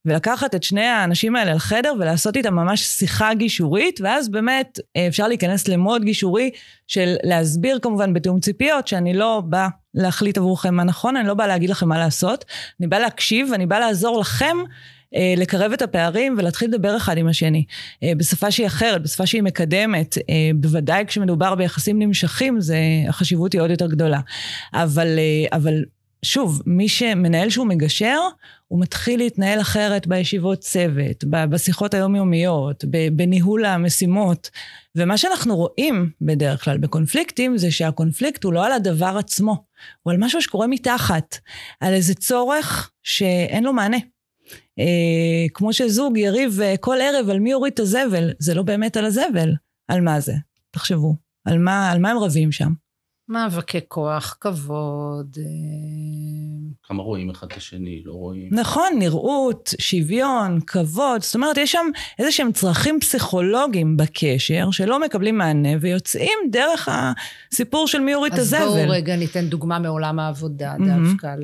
ולקחת 0.04 0.54
את 0.54 0.62
שני 0.62 0.84
האנשים 0.84 1.36
האלה 1.36 1.54
לחדר 1.54 1.92
ולעשות 1.98 2.36
איתם 2.36 2.54
ממש 2.54 2.80
שיחה 2.80 3.34
גישורית, 3.34 4.00
ואז 4.00 4.28
באמת 4.28 4.78
אה, 4.96 5.06
אפשר 5.06 5.28
להיכנס 5.28 5.68
למוד 5.68 6.04
גישורי 6.04 6.50
של 6.86 7.14
להסביר 7.22 7.78
כמובן 7.82 8.12
בתיאום 8.14 8.40
ציפיות, 8.40 8.88
שאני 8.88 9.14
לא 9.14 9.42
באה 9.44 9.68
להחליט 9.94 10.38
עבורכם 10.38 10.74
מה 10.74 10.84
נכון, 10.84 11.16
אני 11.16 11.28
לא 11.28 11.34
באה 11.34 11.46
להגיד 11.46 11.70
לכם 11.70 11.88
מה 11.88 11.98
לעשות, 11.98 12.44
אני 12.80 12.88
באה 12.88 13.00
להקשיב 13.00 13.48
ואני 13.52 13.66
באה 13.66 13.80
לעזור 13.80 14.20
לכם. 14.20 14.56
אה, 15.14 15.34
לקרב 15.36 15.72
את 15.72 15.82
הפערים 15.82 16.34
ולהתחיל 16.38 16.68
לדבר 16.68 16.96
אחד 16.96 17.18
עם 17.18 17.28
השני. 17.28 17.64
אה, 18.02 18.12
בשפה 18.16 18.50
שהיא 18.50 18.66
אחרת, 18.66 19.02
בשפה 19.02 19.26
שהיא 19.26 19.42
מקדמת, 19.42 20.18
בוודאי 20.54 21.04
כשמדובר 21.06 21.54
ביחסים 21.54 21.98
נמשכים, 21.98 22.60
זה, 22.60 22.78
החשיבות 23.08 23.52
היא 23.52 23.60
עוד 23.60 23.70
יותר 23.70 23.86
גדולה. 23.86 24.20
אבל, 24.74 25.18
אבל 25.52 25.84
שוב, 26.22 26.62
מי 26.66 26.88
שמנהל 26.88 27.50
שהוא 27.50 27.66
מגשר, 27.66 28.18
הוא 28.70 28.80
מתחיל 28.80 29.20
להתנהל 29.20 29.60
אחרת 29.60 30.06
בישיבות 30.06 30.60
צוות, 30.60 31.24
בשיחות 31.24 31.94
היומיומיות, 31.94 32.84
בניהול 33.12 33.64
המשימות. 33.64 34.50
ומה 34.96 35.18
שאנחנו 35.18 35.56
רואים 35.56 36.10
בדרך 36.20 36.64
כלל 36.64 36.78
בקונפליקטים, 36.78 37.58
זה 37.58 37.70
שהקונפליקט 37.70 38.44
הוא 38.44 38.52
לא 38.52 38.66
על 38.66 38.72
הדבר 38.72 39.16
עצמו, 39.18 39.64
הוא 40.02 40.12
על 40.12 40.16
משהו 40.20 40.42
שקורה 40.42 40.66
מתחת, 40.66 41.38
על 41.80 41.92
איזה 41.92 42.14
צורך 42.14 42.90
שאין 43.02 43.64
לו 43.64 43.72
מענה. 43.72 43.98
אה, 44.78 45.46
כמו 45.54 45.72
שזוג 45.72 46.18
יריב 46.18 46.60
אה, 46.60 46.74
כל 46.80 46.96
ערב 47.00 47.30
על 47.30 47.40
מי 47.40 47.50
יוריד 47.50 47.72
את 47.72 47.80
הזבל, 47.80 48.32
זה 48.38 48.54
לא 48.54 48.62
באמת 48.62 48.96
על 48.96 49.04
הזבל. 49.04 49.54
על 49.88 50.00
מה 50.00 50.20
זה? 50.20 50.34
תחשבו. 50.70 51.14
על 51.44 51.58
מה, 51.58 51.90
על 51.90 51.98
מה 51.98 52.10
הם 52.10 52.18
רבים 52.18 52.52
שם? 52.52 52.72
מאבקי 53.30 53.80
כוח, 53.88 54.36
כבוד. 54.40 55.36
אה, 55.38 55.44
כמה 56.82 57.02
רואים 57.02 57.30
אחד 57.30 57.46
את 57.46 57.56
השני, 57.56 58.02
לא 58.04 58.12
רואים. 58.12 58.48
נכון, 58.52 58.92
נראות, 58.98 59.74
שוויון, 59.78 60.60
כבוד. 60.66 61.22
זאת 61.22 61.34
אומרת, 61.34 61.56
יש 61.56 61.72
שם 61.72 61.86
איזה 62.18 62.32
שהם 62.32 62.52
צרכים 62.52 63.00
פסיכולוגיים 63.00 63.96
בקשר 63.96 64.70
שלא 64.70 65.00
מקבלים 65.00 65.38
מענה 65.38 65.68
ויוצאים 65.80 66.38
דרך 66.50 66.88
הסיפור 67.52 67.86
של 67.86 67.98
מי 67.98 68.12
יוריד 68.12 68.32
את 68.32 68.38
הזבל. 68.38 68.62
אז 68.62 68.68
בואו 68.68 68.90
רגע 68.90 69.16
ניתן 69.16 69.46
דוגמה 69.46 69.78
מעולם 69.78 70.18
העבודה, 70.18 70.74
mm-hmm. 70.74 71.08
דווקא 71.08 71.34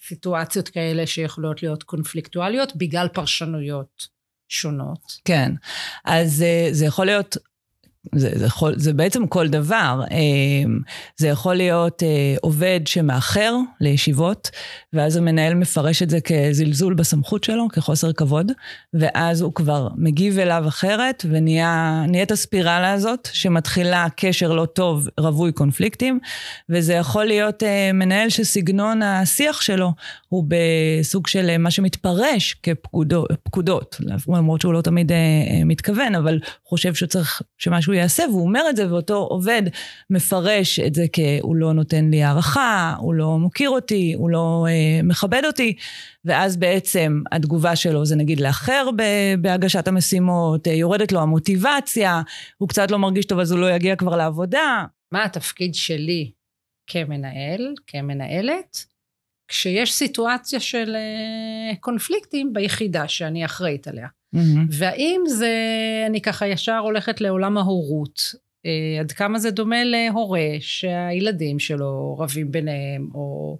לסיטואציות 0.00 0.68
כאלה 0.68 1.06
שיכולות 1.06 1.62
להיות 1.62 1.82
קונפליקטואליות 1.82 2.76
בגלל 2.76 3.08
פרשנויות 3.08 4.16
שונות. 4.48 5.12
כן, 5.24 5.52
אז 6.04 6.42
אה, 6.42 6.68
זה 6.72 6.86
יכול 6.86 7.06
להיות 7.06 7.36
זה, 8.14 8.30
זה, 8.34 8.46
יכול, 8.46 8.74
זה 8.76 8.92
בעצם 8.92 9.26
כל 9.26 9.48
דבר. 9.48 10.00
אמ, 10.10 10.78
זה 11.16 11.28
יכול 11.28 11.54
להיות 11.54 12.02
אה, 12.02 12.34
עובד 12.40 12.80
שמאחר 12.86 13.56
לישיבות, 13.80 14.50
ואז 14.92 15.16
המנהל 15.16 15.54
מפרש 15.54 16.02
את 16.02 16.10
זה 16.10 16.18
כזלזול 16.20 16.94
בסמכות 16.94 17.44
שלו, 17.44 17.68
כחוסר 17.68 18.12
כבוד, 18.12 18.52
ואז 18.94 19.40
הוא 19.40 19.52
כבר 19.54 19.88
מגיב 19.96 20.38
אליו 20.38 20.64
אחרת, 20.68 21.24
ונהיית 21.30 22.30
הספירלה 22.30 22.92
הזאת, 22.92 23.28
שמתחילה 23.32 24.06
קשר 24.16 24.52
לא 24.52 24.66
טוב, 24.66 25.08
רווי 25.20 25.52
קונפליקטים, 25.52 26.18
וזה 26.68 26.94
יכול 26.94 27.24
להיות 27.24 27.62
אה, 27.62 27.90
מנהל 27.92 28.28
שסגנון 28.28 29.02
השיח 29.02 29.60
שלו 29.60 29.92
הוא 30.28 30.44
בסוג 30.48 31.26
של 31.26 31.50
אה, 31.50 31.58
מה 31.58 31.70
שמתפרש 31.70 32.56
כפקודות, 32.62 34.00
למרות 34.28 34.60
שהוא 34.60 34.72
לא 34.72 34.80
תמיד 34.80 35.12
מתכוון, 35.64 36.14
אבל 36.14 36.38
חושב 36.64 36.94
שצריך 36.94 37.42
שמשהו 37.58 37.92
יעשה, 37.96 38.24
והוא 38.30 38.42
אומר 38.42 38.62
את 38.70 38.76
זה, 38.76 38.92
ואותו 38.92 39.16
עובד 39.16 39.62
מפרש 40.10 40.80
את 40.80 40.94
זה 40.94 41.06
כהוא 41.12 41.56
לא 41.56 41.72
נותן 41.72 42.10
לי 42.10 42.22
הערכה, 42.22 42.94
הוא 42.98 43.14
לא 43.14 43.38
מוקיר 43.38 43.70
אותי, 43.70 44.14
הוא 44.16 44.30
לא 44.30 44.66
אה, 44.68 45.02
מכבד 45.02 45.42
אותי, 45.44 45.76
ואז 46.24 46.56
בעצם 46.56 47.22
התגובה 47.32 47.76
שלו 47.76 48.04
זה 48.04 48.16
נגיד 48.16 48.40
לאחר 48.40 48.88
בהגשת 49.40 49.88
המשימות, 49.88 50.68
אה, 50.68 50.72
יורדת 50.72 51.12
לו 51.12 51.20
המוטיבציה, 51.20 52.22
הוא 52.58 52.68
קצת 52.68 52.90
לא 52.90 52.98
מרגיש 52.98 53.24
טוב 53.24 53.38
אז 53.38 53.52
הוא 53.52 53.60
לא 53.60 53.70
יגיע 53.70 53.96
כבר 53.96 54.16
לעבודה. 54.16 54.84
מה 55.12 55.24
התפקיד 55.24 55.74
שלי 55.74 56.30
כמנהל, 56.86 57.74
כמנהלת, 57.86 58.86
כשיש 59.48 59.92
סיטואציה 59.92 60.60
של 60.60 60.96
אה, 60.96 61.76
קונפליקטים 61.80 62.52
ביחידה 62.52 63.08
שאני 63.08 63.44
אחראית 63.44 63.88
עליה. 63.88 64.08
Mm-hmm. 64.34 64.38
והאם 64.70 65.20
זה, 65.28 65.54
אני 66.06 66.20
ככה 66.20 66.46
ישר 66.46 66.78
הולכת 66.78 67.20
לעולם 67.20 67.58
ההורות, 67.58 68.34
אה, 68.66 69.00
עד 69.00 69.12
כמה 69.12 69.38
זה 69.38 69.50
דומה 69.50 69.84
להורה 69.84 70.48
שהילדים 70.60 71.58
שלו 71.58 72.16
רבים 72.18 72.52
ביניהם, 72.52 73.08
או 73.14 73.58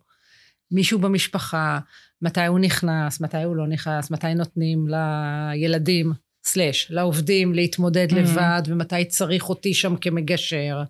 מישהו 0.70 0.98
במשפחה, 0.98 1.78
מתי 2.22 2.46
הוא 2.46 2.58
נכנס, 2.58 3.20
מתי 3.20 3.42
הוא 3.42 3.56
לא 3.56 3.66
נכנס, 3.66 4.10
מתי 4.10 4.34
נותנים 4.34 4.86
לילדים, 4.88 6.12
סלאש, 6.44 6.90
לעובדים 6.90 7.54
להתמודד 7.54 8.12
mm-hmm. 8.12 8.16
לבד, 8.16 8.62
ומתי 8.66 9.04
צריך 9.04 9.48
אותי 9.48 9.74
שם 9.74 9.96
כמגשר. 9.96 10.82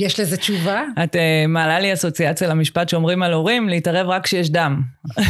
אה, 0.00 0.06
יש 0.06 0.20
לזה 0.20 0.36
תשובה? 0.36 0.84
את 1.04 1.14
uh, 1.14 1.18
מעלה 1.48 1.80
לי 1.80 1.92
אסוציאציה 1.92 2.48
למשפט 2.48 2.88
שאומרים 2.88 3.22
על 3.22 3.32
הורים, 3.32 3.68
להתערב 3.68 4.08
רק 4.08 4.24
כשיש 4.24 4.50
דם. 4.50 4.82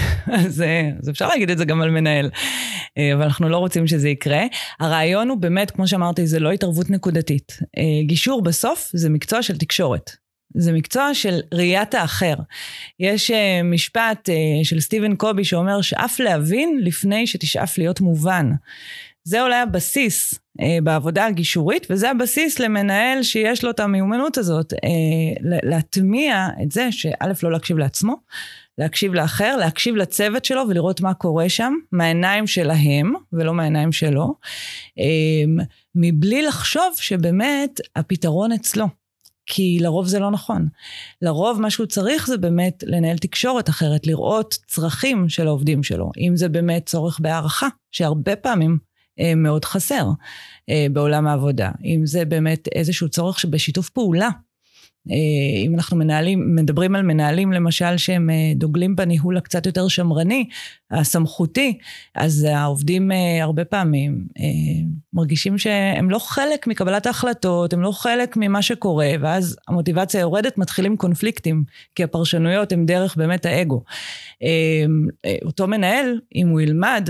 אז, 0.46 0.60
uh, 0.60 1.00
אז 1.02 1.10
אפשר 1.10 1.28
להגיד 1.28 1.50
את 1.50 1.58
זה 1.58 1.64
גם 1.64 1.82
על 1.82 1.90
מנהל, 1.90 2.26
uh, 2.26 3.14
אבל 3.14 3.22
אנחנו 3.22 3.48
לא 3.48 3.56
רוצים 3.56 3.86
שזה 3.86 4.08
יקרה. 4.08 4.42
הרעיון 4.80 5.28
הוא 5.28 5.38
באמת, 5.38 5.70
כמו 5.70 5.88
שאמרתי, 5.88 6.26
זה 6.26 6.40
לא 6.40 6.52
התערבות 6.52 6.90
נקודתית. 6.90 7.52
Uh, 7.60 8.06
גישור 8.06 8.42
בסוף 8.42 8.90
זה 8.94 9.10
מקצוע 9.10 9.42
של 9.42 9.58
תקשורת. 9.58 10.10
זה 10.56 10.72
מקצוע 10.72 11.14
של 11.14 11.40
ראיית 11.54 11.94
האחר. 11.94 12.34
יש 13.00 13.30
uh, 13.30 13.34
משפט 13.64 14.28
uh, 14.28 14.64
של 14.66 14.80
סטיבן 14.80 15.16
קובי 15.16 15.44
שאומר 15.44 15.82
שאף 15.82 16.20
להבין 16.20 16.80
לפני 16.82 17.26
שתשאף 17.26 17.78
להיות 17.78 18.00
מובן. 18.00 18.50
זה 19.24 19.42
אולי 19.42 19.56
הבסיס 19.56 20.34
אה, 20.34 20.38
בעבודה 20.82 21.26
הגישורית, 21.26 21.86
וזה 21.90 22.10
הבסיס 22.10 22.58
למנהל 22.58 23.22
שיש 23.22 23.64
לו 23.64 23.70
את 23.70 23.80
המיומנות 23.80 24.38
הזאת, 24.38 24.72
אה, 24.72 25.58
להטמיע 25.62 26.48
את 26.62 26.72
זה 26.72 26.92
שא', 26.92 27.32
לא 27.42 27.52
להקשיב 27.52 27.78
לעצמו, 27.78 28.16
להקשיב 28.78 29.14
לאחר, 29.14 29.56
להקשיב 29.56 29.96
לצוות 29.96 30.44
שלו 30.44 30.62
ולראות 30.68 31.00
מה 31.00 31.14
קורה 31.14 31.48
שם, 31.48 31.74
מהעיניים 31.92 32.46
שלהם 32.46 33.12
ולא 33.32 33.54
מהעיניים 33.54 33.92
שלו, 33.92 34.34
אה, 34.98 35.64
מבלי 35.94 36.42
לחשוב 36.42 36.94
שבאמת 36.96 37.80
הפתרון 37.96 38.52
אצלו. 38.52 38.86
כי 39.46 39.78
לרוב 39.80 40.06
זה 40.06 40.18
לא 40.18 40.30
נכון. 40.30 40.68
לרוב 41.22 41.60
מה 41.60 41.70
שהוא 41.70 41.86
צריך 41.86 42.26
זה 42.26 42.38
באמת 42.38 42.84
לנהל 42.86 43.18
תקשורת 43.18 43.68
אחרת, 43.68 44.06
לראות 44.06 44.54
צרכים 44.66 45.28
של 45.28 45.46
העובדים 45.46 45.82
שלו. 45.82 46.10
אם 46.18 46.36
זה 46.36 46.48
באמת 46.48 46.86
צורך 46.86 47.20
בהערכה, 47.20 47.68
שהרבה 47.90 48.36
פעמים 48.36 48.70
אה, 48.70 48.91
מאוד 49.36 49.64
חסר 49.64 50.06
אה, 50.68 50.86
בעולם 50.92 51.26
העבודה. 51.26 51.70
אם 51.84 52.06
זה 52.06 52.24
באמת 52.24 52.68
איזשהו 52.74 53.08
צורך 53.08 53.40
שבשיתוף 53.40 53.88
פעולה. 53.88 54.28
אה, 55.10 55.64
אם 55.66 55.74
אנחנו 55.74 55.96
מנהלים, 55.96 56.54
מדברים 56.54 56.94
על 56.94 57.02
מנהלים 57.02 57.52
למשל 57.52 57.96
שהם 57.96 58.30
דוגלים 58.54 58.96
בניהול 58.96 59.36
הקצת 59.36 59.66
יותר 59.66 59.88
שמרני, 59.88 60.48
הסמכותי, 60.90 61.78
אז 62.14 62.46
העובדים 62.50 63.10
הרבה 63.42 63.64
פעמים 63.64 64.26
מרגישים 65.12 65.58
שהם 65.58 66.10
לא 66.10 66.18
חלק 66.18 66.66
מקבלת 66.66 67.06
ההחלטות, 67.06 67.72
הם 67.72 67.82
לא 67.82 67.92
חלק 67.92 68.36
ממה 68.36 68.62
שקורה, 68.62 69.10
ואז 69.20 69.56
המוטיבציה 69.68 70.20
יורדת, 70.20 70.58
מתחילים 70.58 70.96
קונפליקטים, 70.96 71.64
כי 71.94 72.04
הפרשנויות 72.04 72.72
הן 72.72 72.86
דרך 72.86 73.16
באמת 73.16 73.46
האגו. 73.46 73.82
אותו 75.44 75.66
מנהל, 75.66 76.20
אם 76.34 76.48
הוא 76.48 76.60
ילמד 76.60 77.08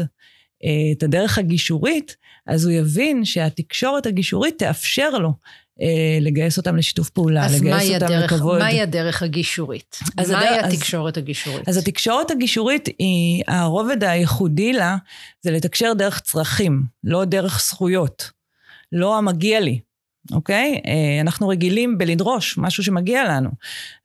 את 0.92 1.02
הדרך 1.02 1.38
הגישורית, 1.38 2.16
אז 2.46 2.64
הוא 2.64 2.72
יבין 2.72 3.24
שהתקשורת 3.24 4.06
הגישורית 4.06 4.58
תאפשר 4.58 5.10
לו 5.10 5.32
אה, 5.80 6.18
לגייס 6.20 6.58
אותם 6.58 6.76
לשיתוף 6.76 7.10
פעולה, 7.10 7.46
לגייס 7.46 7.90
אותם 7.90 8.06
הדרך, 8.06 8.32
לכבוד. 8.32 8.56
אז 8.56 8.62
מהי 8.62 8.80
הדרך 8.80 9.22
הגישורית? 9.22 9.98
מהי 10.16 10.48
הדר... 10.48 10.66
התקשורת 10.66 11.16
אז, 11.16 11.22
הגישורית? 11.22 11.68
אז 11.68 11.76
התקשורת 11.76 12.30
הגישורית 12.30 12.88
היא, 12.98 13.42
הרובד 13.48 14.04
הייחודי 14.04 14.72
לה 14.72 14.96
זה 15.40 15.50
לתקשר 15.50 15.92
דרך 15.92 16.20
צרכים, 16.20 16.82
לא 17.04 17.24
דרך 17.24 17.62
זכויות. 17.66 18.30
לא 18.92 19.18
המגיע 19.18 19.60
לי. 19.60 19.80
אוקיי? 20.32 20.80
אה, 20.86 21.20
אנחנו 21.20 21.48
רגילים 21.48 21.98
בלדרוש 21.98 22.58
משהו 22.58 22.84
שמגיע 22.84 23.24
לנו. 23.24 23.50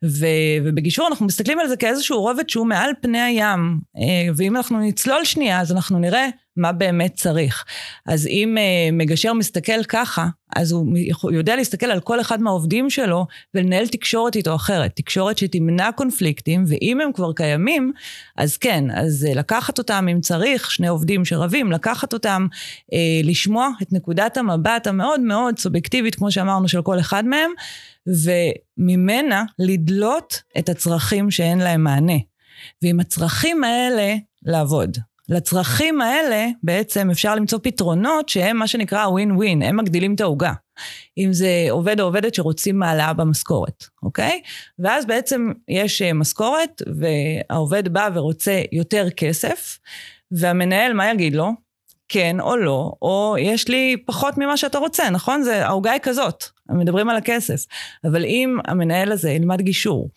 ו, 0.04 0.26
ובגישור 0.64 1.08
אנחנו 1.08 1.26
מסתכלים 1.26 1.58
על 1.58 1.68
זה 1.68 1.76
כאיזשהו 1.76 2.20
רובד 2.20 2.48
שהוא 2.48 2.66
מעל 2.66 2.90
פני 3.00 3.20
הים. 3.20 3.80
אה, 3.96 4.32
ואם 4.36 4.56
אנחנו 4.56 4.80
נצלול 4.80 5.24
שנייה, 5.24 5.60
אז 5.60 5.72
אנחנו 5.72 5.98
נראה 5.98 6.28
מה 6.58 6.72
באמת 6.72 7.14
צריך. 7.14 7.64
אז 8.06 8.26
אם 8.26 8.56
uh, 8.56 8.92
מגשר 8.94 9.32
מסתכל 9.32 9.84
ככה, 9.88 10.26
אז 10.56 10.72
הוא 10.72 11.32
יודע 11.32 11.56
להסתכל 11.56 11.86
על 11.86 12.00
כל 12.00 12.20
אחד 12.20 12.42
מהעובדים 12.42 12.90
שלו 12.90 13.26
ולנהל 13.54 13.86
תקשורת 13.86 14.36
איתו 14.36 14.54
אחרת. 14.54 14.96
תקשורת 14.96 15.38
שתמנע 15.38 15.92
קונפליקטים, 15.92 16.64
ואם 16.68 17.00
הם 17.00 17.12
כבר 17.12 17.32
קיימים, 17.32 17.92
אז 18.36 18.56
כן, 18.56 18.84
אז 18.94 19.26
uh, 19.30 19.38
לקחת 19.38 19.78
אותם 19.78 20.06
אם 20.12 20.20
צריך, 20.20 20.70
שני 20.70 20.88
עובדים 20.88 21.24
שרבים, 21.24 21.72
לקחת 21.72 22.12
אותם, 22.12 22.46
uh, 22.52 23.26
לשמוע 23.26 23.68
את 23.82 23.92
נקודת 23.92 24.36
המבט 24.36 24.86
המאוד 24.86 25.20
מאוד 25.20 25.58
סובייקטיבית, 25.58 26.14
כמו 26.14 26.30
שאמרנו, 26.30 26.68
של 26.68 26.82
כל 26.82 27.00
אחד 27.00 27.24
מהם, 27.24 27.50
וממנה 28.78 29.44
לדלות 29.58 30.42
את 30.58 30.68
הצרכים 30.68 31.30
שאין 31.30 31.58
להם 31.58 31.84
מענה. 31.84 32.18
ועם 32.82 33.00
הצרכים 33.00 33.64
האלה, 33.64 34.14
לעבוד. 34.42 34.98
לצרכים 35.28 36.00
האלה 36.00 36.46
בעצם 36.62 37.10
אפשר 37.10 37.34
למצוא 37.34 37.58
פתרונות 37.62 38.28
שהם 38.28 38.56
מה 38.56 38.66
שנקרא 38.66 39.06
ווין 39.06 39.32
ווין, 39.32 39.62
הם 39.62 39.76
מגדילים 39.76 40.14
את 40.14 40.20
העוגה. 40.20 40.52
אם 41.18 41.32
זה 41.32 41.66
עובד 41.70 42.00
או 42.00 42.04
עובדת 42.04 42.34
שרוצים 42.34 42.78
מעלה 42.78 43.12
במשכורת, 43.12 43.84
אוקיי? 44.02 44.42
ואז 44.78 45.06
בעצם 45.06 45.52
יש 45.68 46.02
אה, 46.02 46.12
משכורת 46.12 46.82
והעובד 47.00 47.88
בא 47.88 48.08
ורוצה 48.14 48.62
יותר 48.72 49.10
כסף, 49.10 49.78
והמנהל, 50.30 50.92
מה 50.92 51.10
יגיד 51.10 51.34
לו? 51.34 51.50
כן 52.08 52.40
או 52.40 52.56
לא, 52.56 52.92
או 53.02 53.36
יש 53.38 53.68
לי 53.68 53.96
פחות 54.06 54.38
ממה 54.38 54.56
שאתה 54.56 54.78
רוצה, 54.78 55.10
נכון? 55.10 55.42
זה, 55.42 55.66
העוגה 55.66 55.92
היא 55.92 56.00
כזאת, 56.02 56.44
מדברים 56.68 57.08
על 57.08 57.16
הכסף. 57.16 57.66
אבל 58.04 58.24
אם 58.24 58.58
המנהל 58.66 59.12
הזה 59.12 59.30
ילמד 59.30 59.60
גישור, 59.60 60.10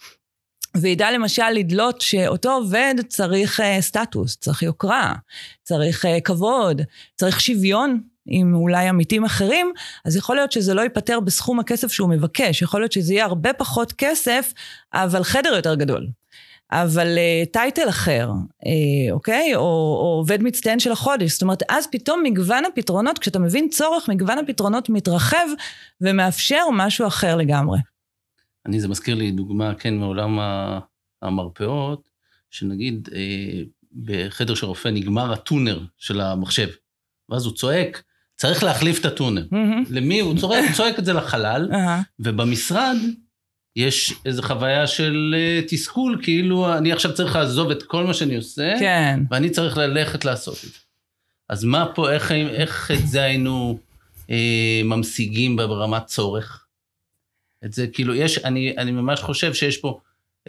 וידע 0.77 1.11
למשל 1.11 1.49
לדלות 1.49 2.01
שאותו 2.01 2.51
עובד 2.51 2.95
צריך 3.07 3.59
uh, 3.59 3.63
סטטוס, 3.81 4.37
צריך 4.37 4.63
יוקרה, 4.63 5.13
צריך 5.63 6.05
uh, 6.05 6.21
כבוד, 6.23 6.81
צריך 7.15 7.41
שוויון 7.41 8.01
עם 8.25 8.55
אולי 8.55 8.87
עמיתים 8.87 9.25
אחרים, 9.25 9.71
אז 10.05 10.15
יכול 10.15 10.35
להיות 10.35 10.51
שזה 10.51 10.73
לא 10.73 10.81
ייפתר 10.81 11.19
בסכום 11.19 11.59
הכסף 11.59 11.91
שהוא 11.91 12.09
מבקש, 12.09 12.61
יכול 12.61 12.81
להיות 12.81 12.91
שזה 12.91 13.13
יהיה 13.13 13.25
הרבה 13.25 13.53
פחות 13.53 13.93
כסף, 13.97 14.53
אבל 14.93 15.23
חדר 15.23 15.53
יותר 15.55 15.75
גדול. 15.75 16.07
אבל 16.71 17.17
uh, 17.17 17.51
טייטל 17.51 17.89
אחר, 17.89 18.29
uh, 18.63 19.11
אוקיי? 19.11 19.55
או, 19.55 19.61
או 20.01 20.15
עובד 20.17 20.43
מצטיין 20.43 20.79
של 20.79 20.91
החודש. 20.91 21.31
זאת 21.31 21.41
אומרת, 21.41 21.63
אז 21.69 21.87
פתאום 21.91 22.23
מגוון 22.23 22.65
הפתרונות, 22.65 23.19
כשאתה 23.19 23.39
מבין 23.39 23.69
צורך, 23.69 24.09
מגוון 24.09 24.37
הפתרונות 24.37 24.89
מתרחב 24.89 25.47
ומאפשר 26.01 26.63
משהו 26.73 27.07
אחר 27.07 27.35
לגמרי. 27.35 27.77
אני, 28.65 28.79
זה 28.79 28.87
מזכיר 28.87 29.15
לי 29.15 29.31
דוגמה, 29.31 29.73
כן, 29.75 29.97
מעולם 29.97 30.39
המרפאות, 31.21 32.09
שנגיד 32.49 33.09
אה, 33.15 33.61
בחדר 34.03 34.55
של 34.55 34.65
רופא 34.65 34.87
נגמר 34.87 35.33
הטונר 35.33 35.79
של 35.97 36.21
המחשב, 36.21 36.67
ואז 37.29 37.45
הוא 37.45 37.53
צועק, 37.53 38.03
צריך 38.35 38.63
להחליף 38.63 38.99
את 38.99 39.05
הטונר. 39.05 39.45
Mm-hmm. 39.51 39.87
למי? 39.89 40.19
הוא 40.19 40.37
צועק, 40.37 40.63
הוא 40.67 40.75
צועק 40.75 40.99
את 40.99 41.05
זה 41.05 41.13
לחלל, 41.13 41.69
uh-huh. 41.71 42.03
ובמשרד 42.19 42.95
יש 43.75 44.13
איזו 44.25 44.41
חוויה 44.41 44.87
של 44.87 45.35
uh, 45.37 45.69
תסכול, 45.69 46.19
כאילו 46.23 46.77
אני 46.77 46.91
עכשיו 46.91 47.13
צריך 47.13 47.35
לעזוב 47.35 47.71
את 47.71 47.83
כל 47.83 48.03
מה 48.03 48.13
שאני 48.13 48.35
עושה, 48.35 48.73
כן. 48.79 49.19
ואני 49.31 49.49
צריך 49.49 49.77
ללכת 49.77 50.25
לעשות 50.25 50.55
את 50.55 50.69
זה. 50.69 50.79
אז 51.49 51.63
מה 51.63 51.85
פה, 51.95 52.11
איך, 52.11 52.31
איך 52.31 52.91
את 52.91 53.07
זה 53.07 53.21
היינו 53.21 53.79
אה, 54.29 54.81
ממשיגים 54.85 55.55
ברמת 55.55 56.05
צורך? 56.05 56.60
את 57.65 57.73
זה, 57.73 57.87
כאילו, 57.87 58.15
יש, 58.15 58.37
אני, 58.37 58.77
אני 58.77 58.91
ממש 58.91 59.21
חושב 59.21 59.53
שיש 59.53 59.77
פה 59.77 59.99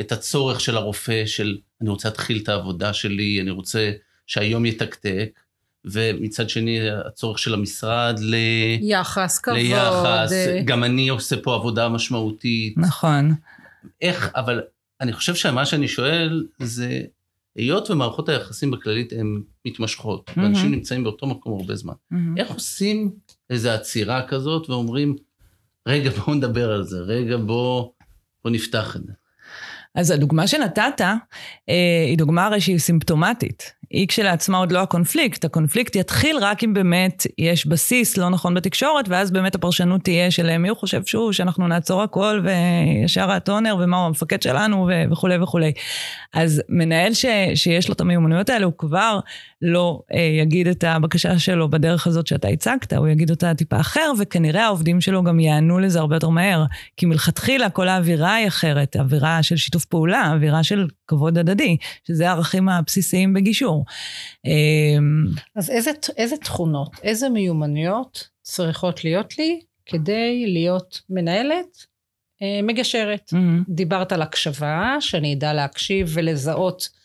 את 0.00 0.12
הצורך 0.12 0.60
של 0.60 0.76
הרופא, 0.76 1.26
של 1.26 1.58
אני 1.80 1.90
רוצה 1.90 2.08
להתחיל 2.08 2.40
את 2.42 2.48
העבודה 2.48 2.92
שלי, 2.92 3.40
אני 3.40 3.50
רוצה 3.50 3.92
שהיום 4.26 4.66
יתקתק, 4.66 5.40
ומצד 5.84 6.48
שני 6.48 6.90
הצורך 6.90 7.38
של 7.38 7.54
המשרד 7.54 8.18
ל... 8.22 8.34
יחס, 8.80 9.38
כבוד. 9.38 9.56
ליחס, 9.56 10.32
גם 10.64 10.84
אני 10.84 11.08
עושה 11.08 11.36
פה 11.42 11.54
עבודה 11.54 11.88
משמעותית. 11.88 12.74
נכון. 12.78 13.34
איך, 14.00 14.30
אבל 14.36 14.60
אני 15.00 15.12
חושב 15.12 15.34
שמה 15.34 15.66
שאני 15.66 15.88
שואל 15.88 16.46
זה, 16.58 17.00
היות 17.56 17.90
ומערכות 17.90 18.28
היחסים 18.28 18.70
בכללית 18.70 19.12
הן 19.12 19.42
מתמשכות, 19.64 20.30
mm-hmm. 20.30 20.40
ואנשים 20.40 20.70
נמצאים 20.70 21.04
באותו 21.04 21.26
מקום 21.26 21.60
הרבה 21.60 21.76
זמן, 21.76 21.94
mm-hmm. 22.12 22.16
איך 22.36 22.50
עושים 22.50 23.10
איזו 23.50 23.70
עצירה 23.70 24.28
כזאת 24.28 24.70
ואומרים, 24.70 25.16
רגע, 25.88 26.10
בואו 26.10 26.34
נדבר 26.34 26.72
על 26.72 26.84
זה, 26.84 26.98
רגע, 27.00 27.36
בואו 27.36 27.94
בוא 28.44 28.50
נפתח 28.50 28.96
את 28.96 29.06
זה. 29.06 29.12
אז 29.94 30.10
הדוגמה 30.10 30.46
שנתת 30.46 31.00
אה, 31.00 31.14
היא 32.06 32.18
דוגמה 32.18 32.46
הרי 32.46 32.60
שהיא 32.60 32.78
סימפטומטית. 32.78 33.72
היא 33.90 34.08
כשלעצמה 34.08 34.58
עוד 34.58 34.72
לא 34.72 34.78
הקונפליקט, 34.78 35.44
הקונפליקט 35.44 35.96
יתחיל 35.96 36.36
רק 36.40 36.64
אם 36.64 36.74
באמת 36.74 37.26
יש 37.38 37.66
בסיס 37.66 38.16
לא 38.16 38.28
נכון 38.28 38.54
בתקשורת, 38.54 39.08
ואז 39.08 39.30
באמת 39.30 39.54
הפרשנות 39.54 40.04
תהיה 40.04 40.30
של 40.30 40.58
מי 40.58 40.68
הוא 40.68 40.76
חושב 40.76 41.04
שהוא, 41.04 41.32
שאנחנו 41.32 41.68
נעצור 41.68 42.02
הכל 42.02 42.42
וישר 42.44 43.30
הטונר 43.30 43.76
ומה 43.80 43.96
הוא 43.96 44.06
המפקד 44.06 44.42
שלנו 44.42 44.88
וכולי 45.10 45.38
וכולי. 45.38 45.72
אז 46.32 46.62
מנהל 46.68 47.14
ש, 47.14 47.26
שיש 47.54 47.88
לו 47.88 47.94
את 47.94 48.00
המיומנויות 48.00 48.50
האלה, 48.50 48.64
הוא 48.64 48.72
כבר 48.78 49.20
לא 49.62 50.00
אה, 50.14 50.20
יגיד 50.20 50.66
את 50.66 50.84
הבקשה 50.84 51.38
שלו 51.38 51.70
בדרך 51.70 52.06
הזאת 52.06 52.26
שאתה 52.26 52.48
הצגת, 52.48 52.92
הוא 52.92 53.08
יגיד 53.08 53.30
אותה 53.30 53.54
טיפה 53.54 53.80
אחר, 53.80 54.12
וכנראה 54.18 54.64
העובדים 54.64 55.00
שלו 55.00 55.22
גם 55.22 55.40
יענו 55.40 55.78
לזה 55.78 55.98
הרבה 55.98 56.16
יותר 56.16 56.28
מהר. 56.28 56.64
כי 56.96 57.06
מלכתחילה 57.06 57.70
כל 57.70 57.88
האווירה 57.88 58.34
היא 58.34 58.48
אחרת, 58.48 58.96
אווירה 58.96 59.42
של 59.42 59.56
שיתוף 59.56 59.84
פעולה, 59.84 60.32
אווירה 60.32 60.62
של 60.64 60.88
כבוד 61.06 61.38
הדדי, 61.38 61.76
שזה 62.08 62.28
הערכים 62.28 62.68
הבסיסיים 62.68 63.32
בגישור. 63.32 63.84
אמ, 64.44 65.24
אז 65.56 65.70
איזה, 65.70 65.90
איזה 66.16 66.36
תכונות, 66.36 66.90
איזה 67.02 67.28
מיומנויות 67.28 68.28
צריכות 68.42 69.04
להיות 69.04 69.38
לי 69.38 69.60
כדי 69.86 70.44
להיות 70.46 71.00
מנהלת 71.10 71.86
אה, 72.42 72.60
מגשרת? 72.62 73.32
Mm-hmm. 73.32 73.64
דיברת 73.68 74.12
על 74.12 74.22
הקשבה, 74.22 74.96
שאני 75.00 75.34
אדע 75.34 75.52
להקשיב 75.52 76.10
ולזהות 76.14 77.01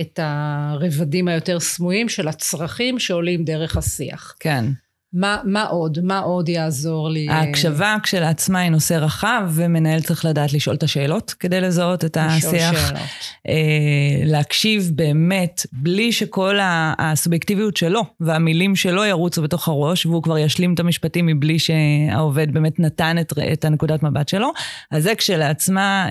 את 0.00 0.20
הרבדים 0.22 1.28
היותר 1.28 1.60
סמויים 1.60 2.08
של 2.08 2.28
הצרכים 2.28 2.98
שעולים 2.98 3.44
דרך 3.44 3.76
השיח. 3.76 4.34
כן. 4.40 4.64
מה, 5.12 5.40
מה 5.44 5.64
עוד? 5.64 5.98
מה 6.02 6.18
עוד 6.18 6.48
יעזור 6.48 7.10
לי? 7.10 7.26
ההקשבה 7.30 7.96
כשלעצמה 8.02 8.58
היא 8.58 8.70
נושא 8.70 8.94
רחב, 8.94 9.50
ומנהל 9.50 10.00
צריך 10.00 10.24
לדעת 10.24 10.52
לשאול 10.52 10.76
את 10.76 10.82
השאלות 10.82 11.34
כדי 11.40 11.60
לזהות 11.60 12.04
את 12.04 12.16
השיח. 12.20 12.54
לשאול 12.54 12.58
שאלות. 12.58 13.00
אה, 13.48 13.54
להקשיב 14.24 14.90
באמת, 14.94 15.66
בלי 15.72 16.12
שכל 16.12 16.58
הסובייקטיביות 16.98 17.76
שלו 17.76 18.02
והמילים 18.20 18.76
שלו 18.76 19.04
ירוצו 19.04 19.42
בתוך 19.42 19.68
הראש, 19.68 20.06
והוא 20.06 20.22
כבר 20.22 20.38
ישלים 20.38 20.74
את 20.74 20.80
המשפטים 20.80 21.26
מבלי 21.26 21.58
שהעובד 21.58 22.54
באמת 22.54 22.80
נתן 22.80 23.18
את, 23.18 23.32
את 23.52 23.64
הנקודת 23.64 24.02
מבט 24.02 24.28
שלו. 24.28 24.52
אז 24.90 25.02
זה 25.02 25.14
כשלעצמה, 25.14 26.08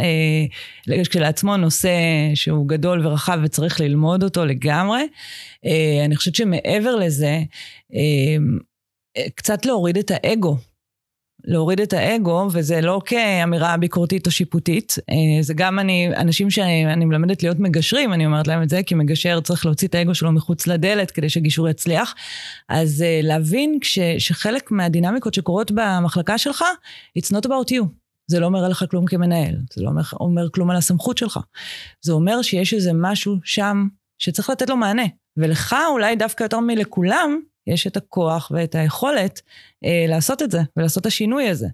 אה, 0.89 1.03
כשלעצמו 1.03 1.57
נושא 1.57 1.89
שהוא 2.33 2.67
גדול 2.67 3.07
ורחב 3.07 3.39
וצריך 3.43 3.81
ללמוד 3.81 4.23
אותו 4.23 4.45
לגמרי. 4.45 5.07
אה, 5.65 6.05
אני 6.05 6.15
חושבת 6.15 6.35
שמעבר 6.35 6.95
לזה, 6.95 7.39
קצת 9.35 9.65
להוריד 9.65 9.97
את 9.97 10.11
האגו. 10.13 10.57
להוריד 11.47 11.81
את 11.81 11.93
האגו, 11.93 12.47
וזה 12.51 12.81
לא 12.81 13.01
כאמירה 13.05 13.77
ביקורתית 13.77 14.25
או 14.25 14.31
שיפוטית, 14.31 14.95
אה, 15.09 15.41
זה 15.41 15.53
גם 15.53 15.79
אני, 15.79 16.09
אנשים 16.15 16.51
שאני 16.51 17.05
מלמדת 17.05 17.43
להיות 17.43 17.59
מגשרים, 17.59 18.13
אני 18.13 18.25
אומרת 18.25 18.47
להם 18.47 18.63
את 18.63 18.69
זה, 18.69 18.83
כי 18.83 18.95
מגשר 18.95 19.39
צריך 19.41 19.65
להוציא 19.65 19.87
את 19.87 19.95
האגו 19.95 20.15
שלו 20.15 20.31
מחוץ 20.31 20.67
לדלת 20.67 21.11
כדי 21.11 21.29
שגישור 21.29 21.69
יצליח. 21.69 22.15
אז 22.69 23.01
אה, 23.01 23.19
להבין 23.23 23.77
כש, 23.81 23.99
שחלק 24.17 24.71
מהדינמיקות 24.71 25.33
שקורות 25.33 25.71
במחלקה 25.71 26.37
שלך, 26.37 26.63
it's 27.19 27.31
not 27.31 27.45
about 27.45 27.71
you. 27.71 27.85
זה 28.27 28.39
לא 28.39 28.45
אומר 28.45 28.65
עליך 28.65 28.83
כלום 28.89 29.05
כמנהל, 29.05 29.55
זה 29.73 29.83
לא 29.83 29.89
אומר, 29.89 30.01
אומר 30.19 30.49
כלום 30.49 30.71
על 30.71 30.77
הסמכות 30.77 31.17
שלך. 31.17 31.39
זה 32.01 32.13
אומר 32.13 32.41
שיש 32.41 32.73
איזה 32.73 32.91
משהו 32.93 33.35
שם 33.43 33.87
שצריך 34.17 34.49
לתת 34.49 34.69
לו 34.69 34.77
מענה. 34.77 35.05
ולך 35.37 35.75
אולי 35.91 36.15
דווקא 36.15 36.43
יותר 36.43 36.59
מלכולם, 36.59 37.39
יש 37.67 37.87
את 37.87 37.97
הכוח 37.97 38.51
ואת 38.55 38.75
היכולת 38.75 39.41
אה, 39.85 40.05
לעשות 40.07 40.41
את 40.41 40.51
זה 40.51 40.59
ולעשות 40.77 41.01
את 41.01 41.05
השינוי 41.05 41.49
הזה. 41.49 41.67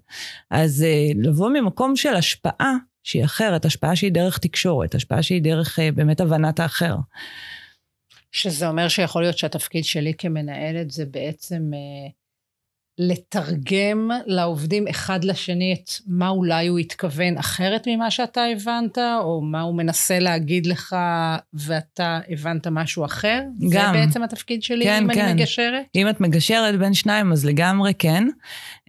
אז 0.50 0.82
אה, 0.82 1.06
לבוא 1.22 1.50
ממקום 1.50 1.96
של 1.96 2.14
השפעה 2.14 2.72
שהיא 3.02 3.24
אחרת, 3.24 3.64
השפעה 3.64 3.96
שהיא 3.96 4.12
דרך 4.12 4.38
תקשורת, 4.38 4.94
השפעה 4.94 5.22
שהיא 5.22 5.42
דרך 5.42 5.78
אה, 5.78 5.92
באמת 5.92 6.20
הבנת 6.20 6.60
האחר. 6.60 6.96
שזה 8.32 8.68
אומר 8.68 8.88
שיכול 8.88 9.22
להיות 9.22 9.38
שהתפקיד 9.38 9.84
שלי 9.84 10.14
כמנהלת 10.18 10.90
זה 10.90 11.06
בעצם 11.06 11.70
אה, 11.74 12.10
לתרגם 13.08 14.10
לעובדים 14.26 14.88
אחד 14.88 15.24
לשני 15.24 15.74
את 15.74 15.90
מה 16.06 16.28
אולי 16.28 16.66
הוא 16.66 16.78
התכוון 16.78 17.38
אחרת 17.38 17.86
ממה 17.86 18.10
שאתה 18.10 18.44
הבנת, 18.44 18.98
או 18.98 19.40
מה 19.40 19.60
הוא 19.60 19.74
מנסה 19.74 20.18
להגיד 20.18 20.66
לך 20.66 20.96
ואתה 21.54 22.20
הבנת 22.28 22.66
משהו 22.66 23.04
אחר? 23.04 23.40
גם. 23.70 23.94
זה 23.94 24.00
בעצם 24.00 24.22
התפקיד 24.22 24.62
שלי 24.62 24.84
כן, 24.84 25.02
אם 25.02 25.14
כן. 25.14 25.24
אני 25.24 25.34
מגשרת? 25.34 25.84
אם 25.94 26.08
את 26.08 26.20
מגשרת 26.20 26.78
בין 26.78 26.94
שניים, 26.94 27.32
אז 27.32 27.44
לגמרי 27.44 27.92
כן. 27.98 28.28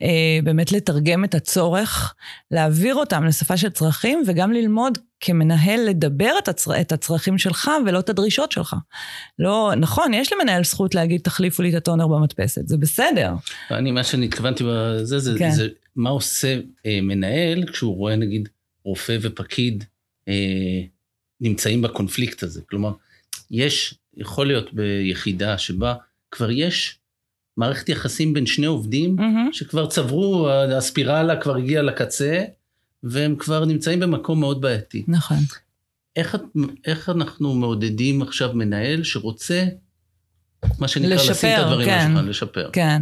אה, 0.02 0.40
באמת 0.44 0.72
לתרגם 0.72 1.24
את 1.24 1.36
הצורך, 1.36 2.16
להעביר 2.52 2.96
אותם 2.96 3.26
לשפה 3.26 3.58
של 3.58 3.70
צרכים, 3.70 4.24
וגם 4.28 4.52
ללמוד 4.52 4.98
כמנהל 5.26 5.80
לדבר 5.90 6.32
את, 6.44 6.48
הצר... 6.48 6.82
את 6.82 6.92
הצרכים 6.92 7.38
שלך 7.38 7.72
ולא 7.86 8.00
את 8.00 8.10
הדרישות 8.10 8.52
שלך. 8.52 8.76
לא, 9.40 9.72
נכון, 9.78 10.14
יש 10.14 10.34
למנהל 10.34 10.64
זכות 10.64 10.96
להגיד, 10.96 11.22
תחליפו 11.22 11.64
לי 11.64 11.70
את 11.70 11.76
הטונר 11.76 12.08
במדפסת, 12.08 12.68
זה 12.68 12.78
בסדר. 12.78 13.34
אני, 13.72 13.92
מה 13.92 14.04
שאני 14.04 14.26
התכוונתי 14.26 14.64
בזה, 14.68 15.20
זה, 15.20 15.40
כן. 15.40 15.52
זה 15.52 15.68
מה 15.96 16.10
עושה 16.10 16.60
אה, 16.86 17.00
מנהל 17.02 17.66
כשהוא 17.72 17.96
רואה 17.96 18.16
נגיד 18.16 18.50
רופא 18.84 19.18
ופקיד 19.22 19.84
אה, 20.28 20.82
נמצאים 21.42 21.82
בקונפליקט 21.82 22.44
הזה. 22.44 22.62
כלומר, 22.70 22.92
יש, 23.52 23.96
יכול 24.18 24.48
להיות 24.48 24.74
ביחידה 24.74 25.58
שבה 25.58 25.96
כבר 26.32 26.52
יש 26.52 27.00
מערכת 27.58 27.90
יחסים 27.90 28.34
בין 28.34 28.46
שני 28.46 28.66
עובדים, 28.66 29.16
mm-hmm. 29.20 29.54
שכבר 29.54 29.88
צברו, 29.88 30.50
הספירלה 30.50 31.42
כבר 31.42 31.56
הגיעה 31.56 31.84
לקצה, 31.84 32.44
והם 33.04 33.36
כבר 33.36 33.66
נמצאים 33.66 34.00
במקום 34.00 34.40
מאוד 34.40 34.62
בעייתי. 34.62 35.04
נכון. 35.08 35.38
איך, 36.16 36.38
איך 36.86 37.10
אנחנו 37.10 37.56
מעודדים 37.56 38.22
עכשיו 38.22 38.50
מנהל 38.54 39.04
שרוצה, 39.04 39.66
מה 40.80 40.88
שנקרא, 40.88 41.16
לשפר, 41.16 41.32
לשים 41.32 41.50
את 41.50 41.60
הדברים 41.60 41.88
כן, 41.88 42.12
לשולחן, 42.12 42.28
לשפר? 42.28 42.70
כן. 42.74 43.02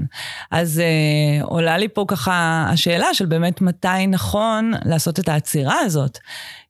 אז 0.51 0.79
אה, 0.79 1.43
עולה 1.43 1.77
לי 1.77 1.87
פה 1.87 2.05
ככה 2.07 2.65
השאלה 2.69 3.13
של 3.13 3.25
באמת 3.25 3.61
מתי 3.61 4.07
נכון 4.07 4.71
לעשות 4.85 5.19
את 5.19 5.29
העצירה 5.29 5.79
הזאת. 5.79 6.17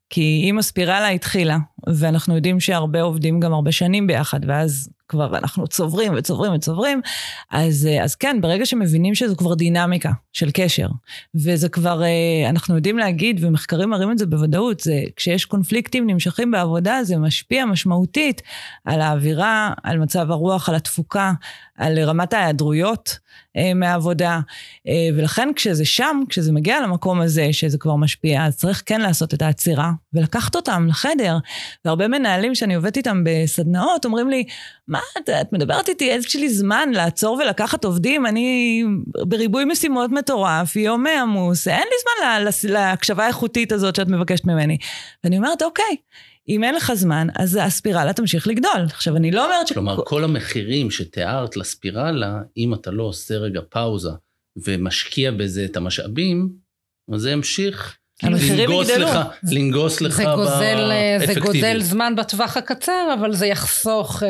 כי 0.09 0.41
אם 0.49 0.57
הספירלה 0.57 1.07
התחילה, 1.07 1.57
ואנחנו 1.87 2.35
יודעים 2.35 2.59
שהרבה 2.59 3.01
עובדים 3.01 3.39
גם 3.39 3.53
הרבה 3.53 3.71
שנים 3.71 4.07
ביחד, 4.07 4.39
ואז 4.47 4.89
כבר 5.11 5.37
אנחנו 5.37 5.67
צוברים 5.67 6.13
וצוברים 6.17 6.53
וצוברים, 6.53 7.01
אז, 7.51 7.87
אז 8.03 8.15
כן, 8.15 8.41
ברגע 8.41 8.65
שמבינים 8.65 9.15
שזו 9.15 9.35
כבר 9.35 9.53
דינמיקה 9.53 10.11
של 10.33 10.51
קשר, 10.53 10.87
וזה 11.35 11.69
כבר, 11.69 12.01
אנחנו 12.49 12.75
יודעים 12.75 12.97
להגיד, 12.97 13.43
ומחקרים 13.43 13.89
מראים 13.89 14.11
את 14.11 14.17
זה 14.17 14.25
בוודאות, 14.25 14.79
זה 14.79 15.01
כשיש 15.15 15.45
קונפליקטים 15.45 16.07
נמשכים 16.07 16.51
בעבודה, 16.51 16.99
זה 17.03 17.17
משפיע 17.17 17.65
משמעותית 17.65 18.41
על 18.85 19.01
האווירה, 19.01 19.73
על 19.83 19.99
מצב 19.99 20.31
הרוח, 20.31 20.69
על 20.69 20.75
התפוקה, 20.75 21.33
על 21.77 21.99
רמת 21.99 22.33
ההיעדרויות 22.33 23.19
אה, 23.57 23.73
מהעבודה. 23.73 24.39
אה, 24.87 25.09
ולכן 25.17 25.49
כשזה 25.55 25.85
שם, 25.85 26.21
כשזה 26.29 26.51
מגיע 26.51 26.81
למקום 26.81 27.21
הזה, 27.21 27.47
שזה 27.51 27.77
כבר 27.77 27.95
משפיע, 27.95 28.45
אז 28.45 28.57
צריך 28.57 28.83
כן 28.85 29.01
לעשות 29.01 29.33
את 29.33 29.41
העצירה 29.41 29.91
ולקחת 30.13 30.55
אותם 30.55 30.87
לחדר. 30.89 31.37
והרבה 31.85 32.07
מנהלים 32.07 32.55
שאני 32.55 32.75
עובדת 32.75 32.97
איתם 32.97 33.23
בסדנאות 33.25 34.05
אומרים 34.05 34.29
לי, 34.29 34.43
מה, 34.87 34.99
את, 35.17 35.29
את 35.29 35.53
מדברת 35.53 35.89
איתי, 35.89 36.05
יש 36.05 36.35
לי 36.35 36.49
זמן 36.49 36.89
לעצור 36.93 37.41
ולקחת 37.43 37.85
עובדים, 37.85 38.25
אני 38.25 38.83
בריבוי 39.27 39.65
משימות 39.65 40.11
מטורף, 40.11 40.75
יום 40.75 41.07
עמוס, 41.07 41.67
אין 41.67 41.83
לי 41.83 41.95
זמן 42.03 42.71
להקשבה 42.73 43.23
האיכותית 43.23 43.71
הזאת 43.71 43.95
שאת 43.95 44.07
מבקשת 44.07 44.45
ממני. 44.45 44.77
ואני 45.23 45.37
אומרת, 45.37 45.61
אוקיי. 45.61 45.95
אם 46.49 46.63
אין 46.63 46.75
לך 46.75 46.93
זמן, 46.93 47.27
אז 47.35 47.59
הספירלה 47.61 48.13
תמשיך 48.13 48.47
לגדול. 48.47 48.81
עכשיו, 48.83 49.15
אני 49.15 49.31
לא 49.31 49.45
אומרת 49.45 49.67
ש... 49.67 49.71
כלומר, 49.71 49.97
כל 50.05 50.23
המחירים 50.23 50.91
שתיארת 50.91 51.57
לספירלה, 51.57 52.41
אם 52.57 52.73
אתה 52.73 52.91
לא 52.91 53.03
עושה 53.03 53.37
רגע 53.37 53.61
פאוזה 53.69 54.09
ומשקיע 54.65 55.31
בזה 55.31 55.65
את 55.65 55.77
המשאבים, 55.77 56.49
אז 57.13 57.21
זה 57.21 57.31
ימשיך 57.31 57.97
המחירים 58.23 58.71
יגדלו. 58.71 59.05
לך, 59.05 59.19
לנגוס 59.43 60.01
לך 60.01 60.19
באפקטיביות. 60.19 61.33
זה 61.33 61.39
גוזל 61.39 61.81
זמן 61.81 62.13
בטווח 62.15 62.57
הקצר, 62.57 63.13
אבל 63.19 63.33
זה 63.33 63.47
יחסוך 63.47 64.23
אה, 64.23 64.29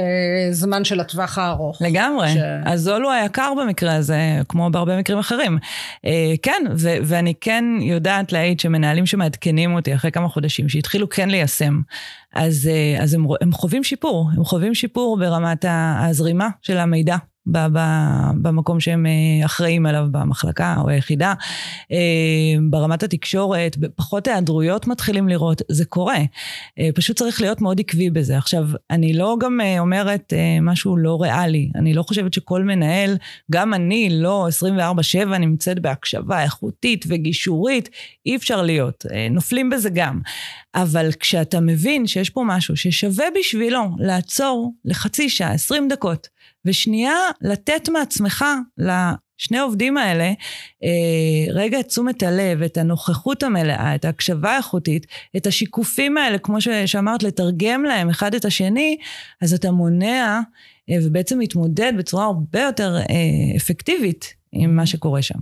זמן 0.52 0.84
של 0.84 1.00
הטווח 1.00 1.38
הארוך. 1.38 1.82
לגמרי. 1.82 2.34
ש... 2.34 2.38
הזול 2.66 3.04
הוא 3.04 3.12
היקר 3.12 3.54
במקרה 3.62 3.96
הזה, 3.96 4.20
כמו 4.50 4.70
בהרבה 4.70 5.00
מקרים 5.00 5.20
אחרים. 5.20 5.58
אה, 6.06 6.34
כן, 6.42 6.64
ו- 6.76 6.98
ואני 7.04 7.34
כן 7.42 7.66
יודעת 7.82 8.32
להעיד 8.32 8.60
שמנהלים 8.60 9.06
שמעדכנים 9.06 9.74
אותי 9.74 9.96
אחרי 9.96 10.12
כמה 10.12 10.28
חודשים, 10.30 10.70
שהתחילו 10.70 11.10
כן 11.10 11.30
ליישם, 11.30 11.82
אז, 12.36 12.70
אה, 12.72 13.04
אז 13.04 13.14
הם, 13.14 13.26
הם 13.42 13.52
חווים 13.52 13.84
שיפור, 13.84 14.30
הם 14.38 14.44
חווים 14.44 14.76
שיפור 14.76 15.18
ברמת 15.18 15.66
הזרימה 15.68 16.50
של 16.62 16.78
המידע 16.78 17.16
במקום 17.46 18.80
שהם 18.80 19.06
אה, 19.06 19.46
אחראים 19.46 19.86
עליו 19.86 20.08
במחלקה 20.12 20.76
או 20.78 20.90
היחידה. 20.90 21.34
אה, 21.92 21.98
ברמת 22.70 23.04
התקשורת, 23.04 23.78
פחות 23.96 24.28
היעדרויות 24.28 24.88
מתחילים 24.88 25.28
לראות, 25.28 25.62
זה 25.70 25.86
קורה. 25.86 26.18
אה, 26.80 26.90
פשוט 26.96 27.18
צריך 27.18 27.42
להיות 27.42 27.62
מאוד 27.62 27.80
עקבי 27.80 28.10
בזה. 28.10 28.38
עכשיו, 28.38 28.68
אני 28.90 29.14
לא 29.14 29.38
גם 29.40 29.60
אומרת 29.80 30.34
משהו 30.62 30.98
לא 30.98 31.22
ריאלי. 31.22 31.70
אני 31.76 31.94
לא 31.94 32.04
חושבת 32.04 32.34
שכל 32.34 32.64
מנהל, 32.64 33.18
גם 33.52 33.74
אני 33.74 34.10
לא 34.12 34.48
24-7 35.26 35.38
נמצאת 35.38 35.80
בהקשבה 35.80 36.44
איכותית 36.44 37.06
וגישורית, 37.08 37.90
אי 38.26 38.36
אפשר 38.36 38.62
להיות. 38.62 39.06
נופלים 39.32 39.70
בזה 39.70 39.90
גם. 39.90 40.20
אבל 40.76 41.12
כשאתה 41.20 41.60
מבין 41.60 42.08
שיש 42.08 42.30
פה 42.30 42.44
משהו 42.46 42.78
ששווה 42.78 43.26
בשבילו 43.40 43.82
לעצור 44.00 44.74
לחצי 44.86 45.30
שעה, 45.30 45.54
20 45.54 45.88
דקות, 45.88 46.28
ושנייה 46.66 47.18
לתת 47.42 47.90
מעצמך 47.90 48.46
לשני 48.78 49.58
העובדים 49.58 49.98
האלה 49.98 50.32
אה, 50.84 51.54
רגע 51.54 51.80
את 51.80 51.86
תשומת 51.86 52.24
הלב, 52.24 52.62
את 52.62 52.78
הנוכחות 52.78 53.44
המלאה, 53.44 53.96
את 53.96 54.06
ההקשבה 54.06 54.52
האיכותית, 54.52 55.08
את 55.38 55.48
השיקופים 55.48 56.18
האלה, 56.18 56.38
כמו 56.38 56.58
שאמרת, 56.86 57.24
לתרגם 57.24 57.84
להם 57.84 58.10
אחד 58.10 58.36
את 58.36 58.46
השני, 58.46 58.98
אז 59.42 59.54
אתה 59.54 59.72
מונע 59.72 60.40
אה, 60.90 60.96
ובעצם 61.04 61.40
מתמודד 61.40 61.94
בצורה 61.98 62.26
הרבה 62.26 62.62
יותר 62.62 62.96
אה, 62.98 63.58
אפקטיבית 63.58 64.34
עם 64.52 64.76
מה 64.76 64.86
שקורה 64.86 65.22
שם. 65.22 65.40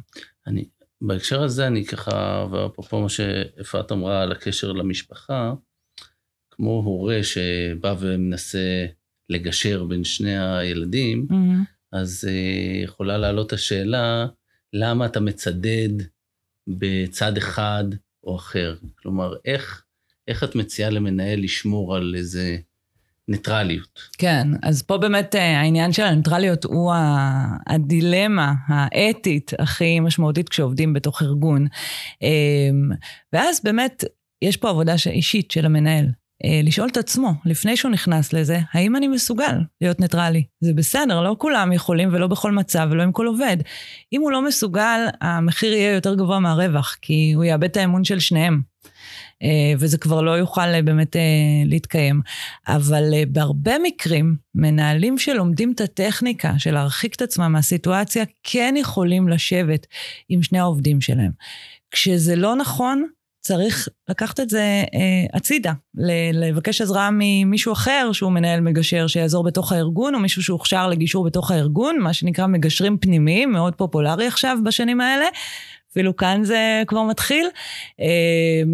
אני, 0.47 0.65
בהקשר 1.01 1.43
הזה 1.43 1.67
אני 1.67 1.85
ככה, 1.85 2.45
ואפרופו 2.51 3.01
מה 3.01 3.09
שאפרת 3.09 3.91
אמרה 3.91 4.21
על 4.21 4.31
הקשר 4.31 4.71
למשפחה, 4.71 5.53
כמו 6.51 6.71
הורה 6.71 7.23
שבא 7.23 7.95
ומנסה 7.99 8.85
לגשר 9.29 9.83
בין 9.83 10.03
שני 10.03 10.39
הילדים, 10.39 11.27
mm-hmm. 11.29 11.79
אז 11.91 12.27
uh, 12.27 12.83
יכולה 12.83 13.17
לעלות 13.17 13.53
השאלה, 13.53 14.25
למה 14.73 15.05
אתה 15.05 15.19
מצדד 15.19 15.89
בצד 16.67 17.37
אחד 17.37 17.83
או 18.23 18.35
אחר? 18.35 18.75
כלומר, 19.01 19.33
איך, 19.45 19.83
איך 20.27 20.43
את 20.43 20.55
מציעה 20.55 20.89
למנהל 20.89 21.43
לשמור 21.43 21.95
על 21.95 22.15
איזה 22.17 22.57
ניטרליות? 23.27 23.99
כן, 24.17 24.47
אז 24.63 24.81
פה 24.81 24.97
באמת 24.97 25.35
uh, 25.35 25.37
העניין 25.37 25.93
של 25.93 26.03
הניטרליות 26.03 26.63
הוא 26.63 26.93
הדילמה 27.67 28.53
האתית 28.67 29.51
הכי 29.59 29.99
משמעותית 29.99 30.49
כשעובדים 30.49 30.93
בתוך 30.93 31.21
ארגון. 31.21 31.67
Um, 32.13 32.95
ואז 33.33 33.61
באמת, 33.63 34.03
יש 34.41 34.57
פה 34.57 34.69
עבודה 34.69 34.95
אישית 35.05 35.51
של 35.51 35.65
המנהל. 35.65 36.05
אה, 36.45 36.61
לשאול 36.63 36.89
את 36.89 36.97
עצמו, 36.97 37.33
לפני 37.45 37.77
שהוא 37.77 37.91
נכנס 37.91 38.33
לזה, 38.33 38.59
האם 38.73 38.95
אני 38.95 39.07
מסוגל 39.07 39.59
להיות 39.81 39.99
ניטרלי? 39.99 40.43
זה 40.61 40.73
בסדר, 40.73 41.21
לא 41.21 41.35
כולם 41.39 41.71
יכולים 41.71 42.09
ולא 42.11 42.27
בכל 42.27 42.51
מצב 42.51 42.87
ולא 42.91 43.03
עם 43.03 43.11
כל 43.11 43.27
עובד. 43.27 43.57
אם 44.13 44.21
הוא 44.21 44.31
לא 44.31 44.41
מסוגל, 44.41 45.07
המחיר 45.21 45.73
יהיה 45.73 45.93
יותר 45.93 46.15
גבוה 46.15 46.39
מהרווח, 46.39 46.97
כי 47.01 47.31
הוא 47.35 47.43
יאבד 47.43 47.63
את 47.63 47.77
האמון 47.77 48.03
של 48.03 48.19
שניהם. 48.19 48.61
אה, 49.43 49.73
וזה 49.79 49.97
כבר 49.97 50.21
לא 50.21 50.31
יוכל 50.31 50.61
אה, 50.61 50.81
באמת 50.81 51.15
להתקיים. 51.65 52.21
אבל 52.67 53.03
בהרבה 53.27 53.73
מקרים, 53.83 54.35
מנהלים 54.55 55.17
שלומדים 55.17 55.71
את 55.71 55.81
הטכניקה 55.81 56.53
של 56.57 56.73
להרחיק 56.73 57.15
את 57.15 57.21
עצמם 57.21 57.51
מהסיטואציה, 57.51 58.23
כן 58.43 58.75
יכולים 58.77 59.29
לשבת 59.29 59.87
עם 60.29 60.43
שני 60.43 60.59
העובדים 60.59 61.01
שלהם. 61.01 61.31
כשזה 61.91 62.35
לא 62.35 62.55
נכון, 62.55 63.07
צריך 63.41 63.87
לקחת 64.09 64.39
את 64.39 64.49
זה 64.49 64.83
אה, 64.93 65.25
הצידה, 65.33 65.73
לבקש 66.33 66.81
עזרה 66.81 67.09
ממישהו 67.11 67.73
אחר 67.73 68.09
שהוא 68.13 68.31
מנהל 68.31 68.61
מגשר 68.61 69.07
שיעזור 69.07 69.43
בתוך 69.43 69.71
הארגון, 69.71 70.15
או 70.15 70.19
מישהו 70.19 70.43
שהוכשר 70.43 70.87
לגישור 70.87 71.25
בתוך 71.25 71.51
הארגון, 71.51 71.99
מה 71.99 72.13
שנקרא 72.13 72.47
מגשרים 72.47 72.97
פנימיים, 72.97 73.51
מאוד 73.51 73.75
פופולרי 73.75 74.27
עכשיו 74.27 74.57
בשנים 74.65 75.01
האלה. 75.01 75.25
אפילו 75.91 76.15
כאן 76.15 76.43
זה 76.43 76.83
כבר 76.87 77.03
מתחיל. 77.03 77.47
אה, 77.99 78.05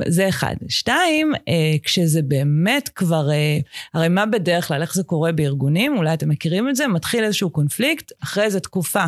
זה 0.08 0.30
אחד. 0.30 0.56
שתיים, 0.70 1.34
אה, 1.48 1.76
כשזה 1.84 2.22
באמת 2.22 2.90
כבר, 2.90 3.32
אה, 3.32 3.58
הרי 3.94 4.08
מה 4.08 4.26
בדרך 4.26 4.68
כלל, 4.68 4.82
איך 4.82 4.96
זה 4.96 5.04
קורה 5.04 5.32
בארגונים, 5.32 5.98
אולי 5.98 6.14
אתם 6.14 6.30
מכירים 6.30 6.70
את 6.70 6.76
זה, 6.76 6.88
מתחיל 6.88 7.24
איזשהו 7.24 7.50
קונפליקט, 7.50 8.12
אחרי 8.24 8.44
איזה 8.44 8.60
תקופה 8.60 9.06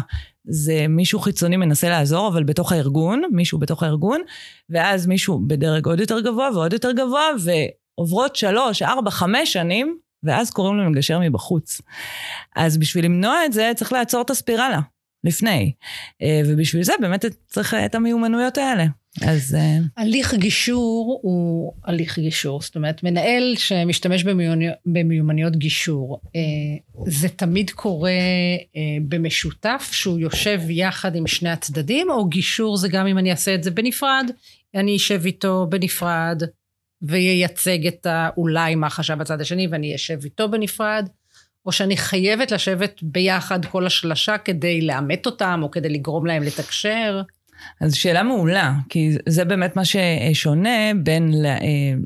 זה 0.47 0.85
מישהו 0.89 1.19
חיצוני 1.19 1.57
מנסה 1.57 1.89
לעזור, 1.89 2.27
אבל 2.27 2.43
בתוך 2.43 2.71
הארגון, 2.71 3.23
מישהו 3.31 3.59
בתוך 3.59 3.83
הארגון, 3.83 4.21
ואז 4.69 5.07
מישהו 5.07 5.39
בדרג 5.47 5.85
עוד 5.85 5.99
יותר 5.99 6.19
גבוה 6.19 6.49
ועוד 6.53 6.73
יותר 6.73 6.91
גבוה, 6.91 7.23
ועוברות 7.39 8.35
שלוש, 8.35 8.81
ארבע, 8.81 9.11
חמש 9.11 9.53
שנים, 9.53 9.97
ואז 10.23 10.51
קוראים 10.51 10.77
לו 10.77 10.89
מגשר 10.89 11.19
מבחוץ. 11.19 11.81
אז 12.55 12.77
בשביל 12.77 13.05
למנוע 13.05 13.45
את 13.45 13.53
זה, 13.53 13.71
צריך 13.75 13.93
לעצור 13.93 14.21
את 14.21 14.29
הספירלה. 14.29 14.79
לפני. 15.23 15.73
אה, 16.21 16.41
ובשביל 16.45 16.83
זה 16.83 16.93
באמת 17.01 17.25
צריך 17.47 17.73
את 17.73 17.95
המיומנויות 17.95 18.57
האלה. 18.57 18.85
אז... 19.21 19.55
אה, 19.55 19.77
הליך 19.97 20.33
גישור 20.33 21.19
הוא 21.21 21.73
הליך 21.85 22.19
גישור. 22.19 22.61
זאת 22.61 22.75
אומרת, 22.75 23.03
מנהל 23.03 23.55
שמשתמש 23.57 24.23
במיומנויות, 24.23 24.75
במיומנויות 24.85 25.55
גישור, 25.55 26.21
אה, 26.35 26.41
זה 27.07 27.29
תמיד 27.29 27.69
קורה 27.69 28.11
במשותף, 29.07 29.89
שהוא 29.91 30.19
יושב 30.19 30.61
יחד 30.69 31.15
עם 31.15 31.27
שני 31.27 31.49
הצדדים, 31.49 32.09
או 32.09 32.25
גישור 32.25 32.77
זה 32.77 32.89
גם 32.89 33.07
אם 33.07 33.17
אני 33.17 33.31
אעשה 33.31 33.55
את 33.55 33.63
זה 33.63 33.71
בנפרד, 33.71 34.31
אני 34.75 34.95
אשב 34.95 35.21
איתו 35.25 35.67
בנפרד, 35.69 36.43
וייצג 37.01 37.87
את 37.87 38.05
האולי 38.05 38.75
מה 38.75 38.89
חשב 38.89 39.21
הצד 39.21 39.41
השני, 39.41 39.67
ואני 39.67 39.95
אשב 39.95 40.19
איתו 40.23 40.51
בנפרד. 40.51 41.09
או 41.65 41.71
שאני 41.71 41.97
חייבת 41.97 42.51
לשבת 42.51 42.99
ביחד 43.01 43.65
כל 43.65 43.85
השלשה 43.85 44.37
כדי 44.37 44.81
לאמת 44.81 45.25
אותם, 45.25 45.59
או 45.63 45.71
כדי 45.71 45.89
לגרום 45.89 46.25
להם 46.25 46.43
לתקשר? 46.43 47.21
אז 47.81 47.95
שאלה 47.95 48.23
מעולה, 48.23 48.73
כי 48.89 49.17
זה 49.25 49.45
באמת 49.45 49.75
מה 49.75 49.81
ששונה 49.85 50.93
בין 51.03 51.33
אה, 51.45 51.57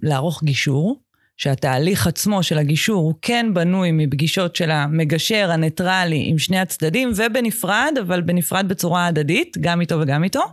לערוך 0.02 0.44
גישור, 0.44 1.00
שהתהליך 1.42 2.08
עצמו 2.08 2.44
של 2.44 2.58
הגישור 2.58 3.02
הוא 3.04 3.14
כן 3.22 3.46
בנוי 3.54 3.92
מפגישות 3.92 4.56
של 4.56 4.72
המגשר 4.72 5.52
הניטרלי 5.52 6.24
עם 6.28 6.38
שני 6.38 6.60
הצדדים 6.60 7.12
ובנפרד, 7.16 7.94
אבל 8.02 8.22
בנפרד 8.22 8.68
בצורה 8.68 9.08
הדדית, 9.08 9.58
גם 9.62 9.82
איתו 9.82 10.00
וגם 10.02 10.24
איתו, 10.24 10.44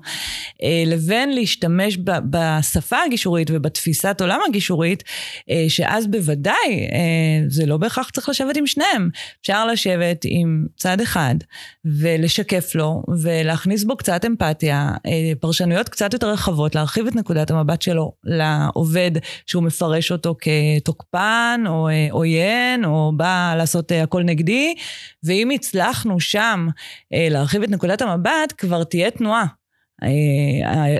אה, 0.62 0.82
לבין 0.86 1.34
להשתמש 1.34 1.98
בשפה 2.30 2.96
הגישורית 3.06 3.50
ובתפיסת 3.50 4.20
עולם 4.20 4.40
הגישורית, 4.48 5.04
אה, 5.50 5.64
שאז 5.68 6.06
בוודאי 6.06 6.88
אה, 6.92 7.48
זה 7.48 7.66
לא 7.66 7.76
בהכרח 7.76 8.10
צריך 8.10 8.28
לשבת 8.28 8.56
עם 8.56 8.66
שניהם. 8.66 9.10
אפשר 9.40 9.66
לשבת 9.66 10.24
עם 10.24 10.66
צד 10.76 11.00
אחד 11.00 11.34
ולשקף 11.84 12.74
לו 12.74 13.02
ולהכניס 13.22 13.84
בו 13.84 13.96
קצת 13.96 14.24
אמפתיה, 14.24 14.90
פרשנויות 15.40 15.88
קצת 15.88 16.12
יותר 16.12 16.30
רחבות, 16.30 16.74
להרחיב 16.74 17.06
את 17.06 17.16
נקודת 17.16 17.50
המבט 17.50 17.82
שלו 17.82 18.12
לעובד 18.24 19.10
שהוא 19.46 19.62
מפרש 19.62 20.12
אותו 20.12 20.34
כ... 20.40 20.48
תוקפן 20.84 21.64
או 21.66 21.88
עוין, 22.10 22.84
או 22.84 23.12
בא 23.16 23.54
לעשות 23.56 23.92
הכל 23.92 24.22
נגדי, 24.22 24.74
ואם 25.24 25.50
הצלחנו 25.50 26.20
שם 26.20 26.66
להרחיב 27.10 27.62
את 27.62 27.70
נקודת 27.70 28.02
המבט, 28.02 28.52
כבר 28.58 28.84
תהיה 28.84 29.10
תנועה. 29.10 29.44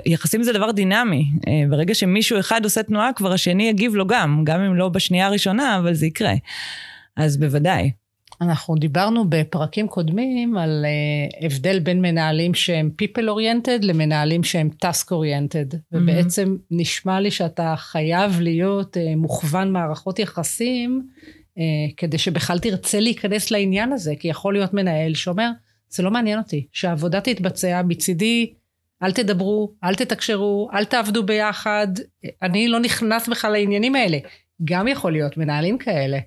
היחסים 0.05 0.43
זה 0.43 0.53
דבר 0.53 0.71
דינמי. 0.71 1.25
ברגע 1.69 1.95
שמישהו 1.95 2.39
אחד 2.39 2.63
עושה 2.63 2.83
תנועה, 2.83 3.13
כבר 3.13 3.33
השני 3.33 3.63
יגיב 3.63 3.95
לו 3.95 4.07
גם, 4.07 4.41
גם 4.43 4.61
אם 4.61 4.75
לא 4.75 4.89
בשנייה 4.89 5.27
הראשונה, 5.27 5.77
אבל 5.77 5.93
זה 5.93 6.05
יקרה. 6.05 6.33
אז 7.17 7.37
בוודאי. 7.37 7.91
אנחנו 8.41 8.75
דיברנו 8.75 9.29
בפרקים 9.29 9.87
קודמים 9.87 10.57
על 10.57 10.85
uh, 10.85 11.45
הבדל 11.45 11.79
בין 11.79 12.01
מנהלים 12.01 12.53
שהם 12.53 12.89
people 13.01 13.23
oriented 13.23 13.81
למנהלים 13.85 14.43
שהם 14.43 14.69
task 14.85 15.05
oriented, 15.05 15.73
mm-hmm. 15.73 15.97
ובעצם 15.97 16.57
נשמע 16.71 17.19
לי 17.19 17.31
שאתה 17.31 17.73
חייב 17.77 18.39
להיות 18.41 18.97
uh, 18.97 19.15
מוכוון 19.15 19.71
מערכות 19.71 20.19
יחסים, 20.19 21.07
uh, 21.55 21.61
כדי 21.97 22.17
שבכלל 22.17 22.59
תרצה 22.59 22.99
להיכנס 22.99 23.51
לעניין 23.51 23.93
הזה, 23.93 24.13
כי 24.19 24.27
יכול 24.27 24.53
להיות 24.53 24.73
מנהל 24.73 25.13
שאומר, 25.13 25.49
זה 25.89 26.03
לא 26.03 26.11
מעניין 26.11 26.39
אותי, 26.39 26.67
שהעבודה 26.71 27.21
תתבצע 27.21 27.81
מצידי, 27.87 28.53
אל 29.03 29.11
תדברו, 29.11 29.71
אל 29.83 29.95
תתקשרו, 29.95 30.69
אל 30.73 30.85
תעבדו 30.85 31.23
ביחד, 31.23 31.87
אני 32.41 32.67
לא 32.67 32.79
נכנס 32.79 33.29
בכלל 33.29 33.51
לעניינים 33.51 33.95
האלה. 33.95 34.17
גם 34.63 34.87
יכול 34.87 35.11
להיות 35.11 35.37
מנהלים 35.37 35.77
כאלה. 35.77 36.19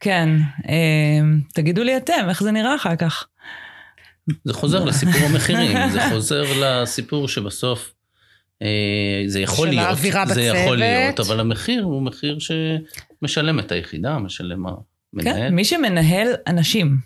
כן, 0.00 0.28
אה, 0.68 1.20
תגידו 1.54 1.82
לי 1.82 1.96
אתם, 1.96 2.26
איך 2.28 2.42
זה 2.42 2.50
נראה 2.50 2.74
אחר 2.74 2.96
כך? 2.96 3.26
זה 4.44 4.52
חוזר 4.52 4.84
לסיפור 4.84 5.20
המחירים, 5.30 5.90
זה 5.90 6.00
חוזר 6.10 6.44
לסיפור 6.60 7.28
שבסוף 7.28 7.94
אה, 8.62 9.22
זה 9.26 9.40
יכול 9.40 9.68
להיות, 9.68 9.86
האווירה 9.86 10.26
זה 10.26 10.32
בצוות. 10.32 10.56
יכול 10.56 10.76
להיות, 10.76 11.20
אבל 11.20 11.40
המחיר 11.40 11.84
הוא 11.84 12.02
מחיר 12.02 12.38
שמשלם 12.38 13.58
את 13.58 13.72
היחידה, 13.72 14.18
משלם 14.18 14.64
המנהל. 14.66 15.34
כן, 15.34 15.54
מי 15.54 15.64
שמנהל 15.64 16.28
אנשים, 16.46 16.98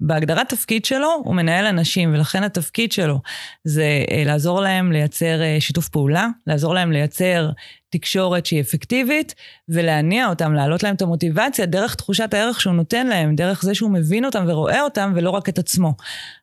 בהגדרת 0.00 0.48
תפקיד 0.48 0.84
שלו, 0.84 1.22
הוא 1.24 1.34
מנהל 1.34 1.66
אנשים, 1.66 2.14
ולכן 2.14 2.42
התפקיד 2.42 2.92
שלו 2.92 3.20
זה 3.64 4.04
אה, 4.10 4.22
לעזור 4.26 4.60
להם 4.60 4.92
לייצר 4.92 5.42
אה, 5.42 5.56
שיתוף 5.60 5.88
פעולה, 5.88 6.28
לעזור 6.46 6.74
להם 6.74 6.92
לייצר 6.92 7.50
תקשורת 7.92 8.46
שהיא 8.46 8.60
אפקטיבית, 8.60 9.34
ולהניע 9.68 10.28
אותם, 10.28 10.52
להעלות 10.54 10.82
להם 10.82 10.94
את 10.94 11.02
המוטיבציה 11.02 11.66
דרך 11.66 11.94
תחושת 11.94 12.34
הערך 12.34 12.60
שהוא 12.60 12.74
נותן 12.74 13.06
להם, 13.06 13.36
דרך 13.36 13.62
זה 13.62 13.74
שהוא 13.74 13.90
מבין 13.90 14.24
אותם 14.24 14.44
ורואה 14.48 14.82
אותם, 14.82 15.12
ולא 15.16 15.30
רק 15.30 15.48
את 15.48 15.58
עצמו. 15.58 15.94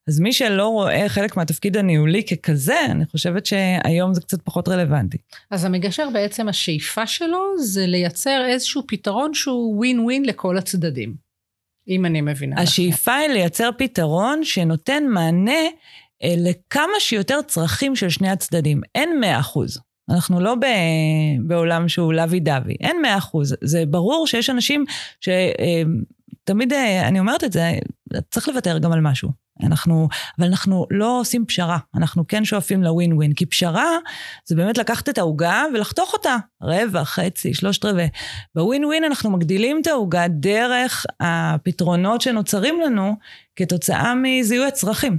אז 0.07 0.19
מי 0.19 0.33
שלא 0.33 0.67
רואה 0.67 1.09
חלק 1.09 1.38
מהתפקיד 1.38 1.77
הניהולי 1.77 2.23
ככזה, 2.23 2.85
אני 2.85 3.05
חושבת 3.05 3.45
שהיום 3.45 4.13
זה 4.13 4.21
קצת 4.21 4.41
פחות 4.41 4.67
רלוונטי. 4.67 5.17
אז 5.51 5.65
המגשר 5.65 6.09
בעצם, 6.13 6.49
השאיפה 6.49 7.07
שלו 7.07 7.57
זה 7.59 7.85
לייצר 7.85 8.45
איזשהו 8.47 8.83
פתרון 8.88 9.33
שהוא 9.33 9.77
ווין 9.77 9.99
ווין 9.99 10.25
לכל 10.25 10.57
הצדדים. 10.57 11.29
אם 11.88 12.05
אני 12.05 12.21
מבינה 12.21 12.53
נכון. 12.53 12.63
השאיפה 12.63 13.15
היא 13.15 13.29
לייצר 13.29 13.69
פתרון 13.77 14.43
שנותן 14.43 15.03
מענה 15.07 15.62
אה, 16.23 16.35
לכמה 16.38 16.99
שיותר 16.99 17.41
צרכים 17.41 17.95
של 17.95 18.09
שני 18.09 18.29
הצדדים. 18.29 18.81
אין 18.95 19.19
מאה 19.19 19.39
אחוז. 19.39 19.79
אנחנו 20.09 20.39
לא 20.39 20.55
ב, 20.55 20.65
בעולם 21.47 21.87
שהוא 21.87 22.13
לוי 22.13 22.39
דווי, 22.39 22.75
אין 22.79 23.01
מאה 23.01 23.17
אחוז. 23.17 23.55
זה 23.63 23.83
ברור 23.85 24.27
שיש 24.27 24.49
אנשים 24.49 24.85
שתמיד, 25.21 26.73
אה, 26.73 26.79
אה, 26.79 27.07
אני 27.07 27.19
אומרת 27.19 27.43
את 27.43 27.51
זה, 27.51 27.71
צריך 28.31 28.47
לוותר 28.47 28.77
גם 28.77 28.91
על 28.91 29.01
משהו. 29.01 29.29
אנחנו, 29.63 30.07
אבל 30.39 30.47
אנחנו 30.47 30.85
לא 30.91 31.19
עושים 31.19 31.45
פשרה, 31.45 31.77
אנחנו 31.95 32.27
כן 32.27 32.45
שואפים 32.45 32.83
לווין 32.83 33.13
ווין, 33.13 33.33
כי 33.33 33.45
פשרה 33.45 33.97
זה 34.45 34.55
באמת 34.55 34.77
לקחת 34.77 35.09
את 35.09 35.17
העוגה 35.17 35.63
ולחתוך 35.73 36.13
אותה, 36.13 36.35
רבע, 36.61 37.03
חצי, 37.03 37.53
שלושת 37.53 37.85
רבעי. 37.85 38.09
בווין 38.55 38.85
ווין 38.85 39.03
אנחנו 39.03 39.29
מגדילים 39.29 39.79
את 39.81 39.87
העוגה 39.87 40.27
דרך 40.27 41.05
הפתרונות 41.19 42.21
שנוצרים 42.21 42.81
לנו 42.81 43.15
כתוצאה 43.55 44.13
מזיהוי 44.15 44.67
הצרכים. 44.67 45.17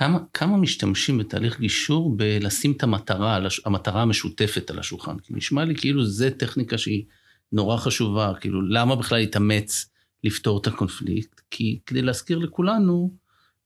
כמה, 0.00 0.18
כמה 0.34 0.56
משתמשים 0.56 1.18
בתהליך 1.18 1.60
גישור 1.60 2.16
בלשים 2.16 2.72
את 2.72 2.82
המטרה, 2.82 3.40
המטרה 3.64 4.02
המשותפת 4.02 4.70
על 4.70 4.78
השולחן? 4.78 5.18
כי 5.18 5.32
נשמע 5.36 5.64
לי 5.64 5.74
כאילו 5.74 6.04
זו 6.04 6.26
טכניקה 6.38 6.78
שהיא 6.78 7.04
נורא 7.52 7.76
חשובה, 7.76 8.32
כאילו 8.40 8.62
למה 8.62 8.96
בכלל 8.96 9.18
להתאמץ 9.18 9.90
לפתור 10.24 10.58
את 10.58 10.66
הקונפליקט? 10.66 11.40
כי 11.50 11.78
כדי 11.86 12.02
להזכיר 12.02 12.38
לכולנו, 12.38 13.14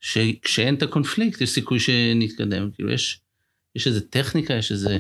שכשאין 0.01 0.75
את 0.75 0.83
הקונפליקט 0.83 1.40
יש 1.40 1.51
סיכוי 1.51 1.81
שנתקדם. 1.81 2.70
כאילו 2.70 2.90
יש, 2.90 3.20
יש 3.75 3.87
איזה 3.87 4.01
טכניקה, 4.01 4.55
יש 4.55 4.73
איזה 4.73 4.99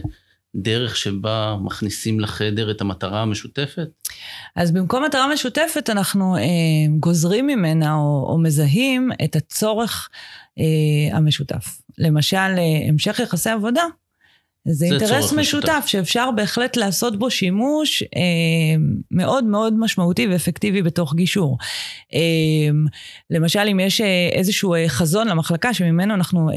דרך 0.54 0.96
שבה 0.96 1.56
מכניסים 1.62 2.20
לחדר 2.20 2.70
את 2.70 2.80
המטרה 2.80 3.22
המשותפת? 3.22 3.88
אז 4.56 4.72
במקום 4.72 5.04
מטרה 5.04 5.32
משותפת 5.32 5.90
אנחנו 5.90 6.36
אה, 6.36 6.42
גוזרים 7.00 7.46
ממנה 7.46 7.94
או, 7.94 8.26
או 8.28 8.38
מזהים 8.38 9.10
את 9.24 9.36
הצורך 9.36 10.08
אה, 10.58 11.16
המשותף. 11.16 11.80
למשל, 11.98 12.36
אה, 12.36 12.88
המשך 12.88 13.18
יחסי 13.18 13.50
עבודה 13.50 13.82
זה, 14.66 14.86
אינטרס 14.86 15.32
משותף, 15.32 15.38
משותף 15.38 15.84
שאפשר 15.86 16.30
בהחלט 16.30 16.76
לעשות 16.76 17.18
בו 17.18 17.30
שימוש 17.30 18.02
אה, 18.02 18.20
מאוד 19.10 19.44
מאוד 19.44 19.74
משמעותי 19.78 20.26
ואפקטיבי 20.26 20.82
בתוך 20.82 21.14
גישור. 21.14 21.58
אה, 22.14 22.20
למשל, 23.30 23.68
אם 23.70 23.80
יש 23.80 24.00
אה, 24.00 24.28
איזשהו 24.32 24.74
אה, 24.74 24.88
חזון 24.88 25.28
למחלקה 25.28 25.74
שממנו 25.74 26.14
אנחנו 26.14 26.50
אה, 26.50 26.54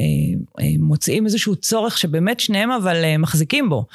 אה, 0.60 0.66
מוצאים 0.80 1.26
איזשהו 1.26 1.56
צורך 1.56 1.98
שבאמת 1.98 2.40
שניהם 2.40 2.72
אבל 2.72 3.04
אה, 3.04 3.18
מחזיקים 3.18 3.70
בו, 3.70 3.86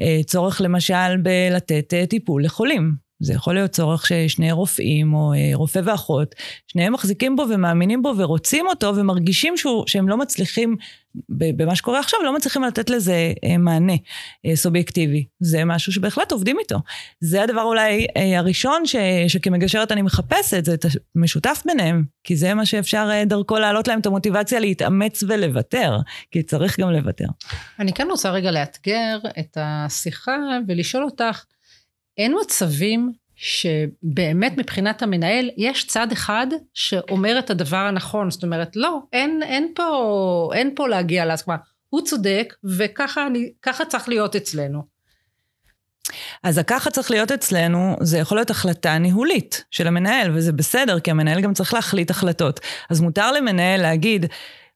אה, 0.00 0.20
צורך 0.26 0.60
למשל 0.60 1.16
בלתת 1.22 1.94
אה, 1.94 2.06
טיפול 2.06 2.44
לחולים. 2.44 3.11
זה 3.22 3.32
יכול 3.32 3.54
להיות 3.54 3.70
צורך 3.70 4.06
ששני 4.06 4.52
רופאים 4.52 5.14
או 5.14 5.32
אה, 5.32 5.50
רופא 5.54 5.80
ואחות, 5.84 6.34
שניהם 6.66 6.92
מחזיקים 6.92 7.36
בו 7.36 7.44
ומאמינים 7.50 8.02
בו 8.02 8.14
ורוצים 8.16 8.66
אותו 8.66 8.96
ומרגישים 8.96 9.56
שהוא, 9.56 9.84
שהם 9.86 10.08
לא 10.08 10.16
מצליחים, 10.16 10.76
במה 11.28 11.76
שקורה 11.76 11.98
עכשיו, 11.98 12.20
לא 12.24 12.36
מצליחים 12.36 12.62
לתת 12.62 12.90
לזה 12.90 13.32
אה, 13.44 13.58
מענה 13.58 13.92
אה, 14.46 14.56
סובייקטיבי. 14.56 15.26
זה 15.40 15.64
משהו 15.64 15.92
שבהחלט 15.92 16.32
עובדים 16.32 16.58
איתו. 16.58 16.78
זה 17.20 17.42
הדבר 17.42 17.62
אולי 17.62 18.06
הראשון 18.38 18.86
ש, 18.86 18.96
שכמגשרת 19.28 19.92
אני 19.92 20.02
מחפשת, 20.02 20.64
זה 20.64 20.74
את 20.74 20.86
המשותף 21.16 21.62
ביניהם, 21.66 22.04
כי 22.24 22.36
זה 22.36 22.54
מה 22.54 22.66
שאפשר 22.66 23.10
דרכו 23.26 23.58
להעלות 23.58 23.88
להם 23.88 24.00
את 24.00 24.06
המוטיבציה 24.06 24.60
להתאמץ 24.60 25.22
ולוותר, 25.28 25.98
כי 26.30 26.42
צריך 26.42 26.80
גם 26.80 26.90
לוותר. 26.90 27.26
אני 27.78 27.92
כן 27.92 28.06
רוצה 28.10 28.30
רגע 28.30 28.50
לאתגר 28.50 29.18
את 29.38 29.56
השיחה 29.60 30.36
ולשאול 30.68 31.04
אותך, 31.04 31.44
אין 32.18 32.34
מצבים 32.40 33.12
שבאמת 33.36 34.52
מבחינת 34.56 35.02
המנהל 35.02 35.50
יש 35.56 35.86
צד 35.86 36.12
אחד 36.12 36.46
שאומר 36.74 37.38
את 37.38 37.50
הדבר 37.50 37.76
הנכון, 37.76 38.30
זאת 38.30 38.42
אומרת 38.42 38.76
לא, 38.76 38.98
אין, 39.12 39.42
אין, 39.42 39.72
פה, 39.74 40.50
אין 40.54 40.72
פה 40.76 40.88
להגיע 40.88 41.24
להסכמה, 41.24 41.56
הוא 41.88 42.02
צודק 42.02 42.54
וככה 42.64 43.26
אני, 43.26 43.52
צריך 43.88 44.08
להיות 44.08 44.36
אצלנו. 44.36 44.82
אז 46.42 46.58
הככה 46.58 46.90
צריך 46.90 47.10
להיות 47.10 47.32
אצלנו, 47.32 47.96
זה 48.00 48.18
יכול 48.18 48.38
להיות 48.38 48.50
החלטה 48.50 48.98
ניהולית 48.98 49.64
של 49.70 49.86
המנהל, 49.86 50.30
וזה 50.34 50.52
בסדר, 50.52 51.00
כי 51.00 51.10
המנהל 51.10 51.40
גם 51.40 51.54
צריך 51.54 51.74
להחליט 51.74 52.10
החלטות. 52.10 52.60
אז 52.90 53.00
מותר 53.00 53.32
למנהל 53.32 53.82
להגיד, 53.82 54.26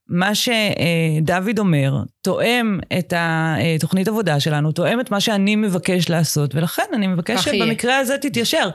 מה 0.09 0.31
שדוד 0.35 1.59
אומר 1.59 1.93
תואם 2.21 2.79
את 2.99 3.13
התוכנית 3.17 4.07
עבודה 4.07 4.39
שלנו, 4.39 4.71
תואם 4.71 4.99
את 4.99 5.11
מה 5.11 5.19
שאני 5.19 5.55
מבקש 5.55 6.09
לעשות, 6.09 6.55
ולכן 6.55 6.83
אני 6.93 7.07
מבקש 7.07 7.45
שבמקרה 7.45 7.91
יהיה. 7.91 8.01
הזה 8.01 8.17
תתיישר. 8.17 8.69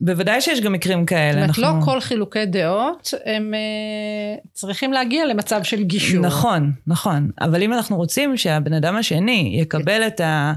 בוודאי 0.00 0.40
שיש 0.40 0.60
גם 0.60 0.72
מקרים 0.72 1.06
כאלה. 1.06 1.32
זאת 1.32 1.36
אומרת, 1.36 1.48
אנחנו... 1.48 1.80
לא 1.80 1.84
כל 1.84 2.00
חילוקי 2.00 2.46
דעות 2.46 3.14
הם 3.24 3.54
uh, 3.54 4.48
צריכים 4.52 4.92
להגיע 4.92 5.26
למצב 5.26 5.62
של 5.62 5.82
גישור. 5.82 6.20
נכון, 6.20 6.72
נכון. 6.86 7.30
אבל 7.40 7.62
אם 7.62 7.72
אנחנו 7.72 7.96
רוצים 7.96 8.36
שהבן 8.36 8.72
אדם 8.72 8.96
השני 8.96 9.58
יקבל 9.60 10.06
את, 10.06 10.20
ה, 10.20 10.52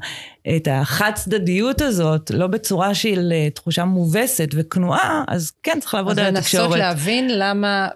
את 0.56 0.67
החד 0.71 1.12
צדדיות 1.15 1.82
הזאת, 1.82 2.32
לא 2.32 2.47
בצורה 2.47 2.95
של 2.95 3.30
אה, 3.32 3.49
תחושה 3.49 3.86
מובסת 3.86 4.49
וכנועה, 4.54 5.23
אז 5.27 5.51
כן, 5.63 5.77
צריך 5.82 5.93
לעבוד 5.93 6.19
על 6.19 6.38
התקשורת. 6.38 6.65
אז 6.65 6.71
לנסות 6.71 6.77
להבין 6.77 7.39
למה, 7.39 7.88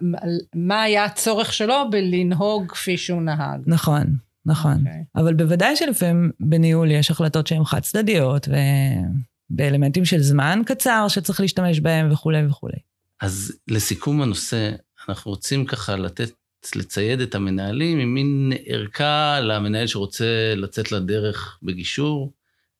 מה 0.55 0.81
היה 0.81 1.05
הצורך 1.05 1.53
שלו 1.53 1.75
בלנהוג 1.91 2.71
כפי 2.71 2.97
שהוא 2.97 3.21
נהג. 3.21 3.61
נכון. 3.65 4.03
נכון, 4.45 4.73
okay. 4.73 4.77
אוקיי. 4.77 5.03
אבל 5.15 5.33
בוודאי 5.33 5.75
שלפעמים 5.75 6.31
בניהול 6.39 6.91
יש 6.91 7.11
החלטות 7.11 7.47
שהן 7.47 7.65
חד 7.65 7.79
צדדיות, 7.79 8.47
ו... 8.47 8.55
באלמנטים 9.49 10.05
של 10.05 10.21
זמן 10.21 10.61
קצר 10.65 11.05
שצריך 11.09 11.41
להשתמש 11.41 11.79
בהם 11.79 12.11
וכולי 12.11 12.45
וכולי. 12.45 12.77
אז 13.21 13.53
לסיכום 13.67 14.21
הנושא, 14.21 14.71
אנחנו 15.09 15.31
רוצים 15.31 15.65
ככה 15.65 15.95
לתת, 15.95 16.29
לצייד 16.75 17.19
את 17.21 17.35
המנהלים 17.35 17.99
עם 17.99 18.13
מין 18.13 18.53
ערכה 18.65 19.39
למנהל 19.41 19.87
שרוצה 19.87 20.53
לצאת 20.55 20.91
לדרך 20.91 21.59
בגישור, 21.63 22.33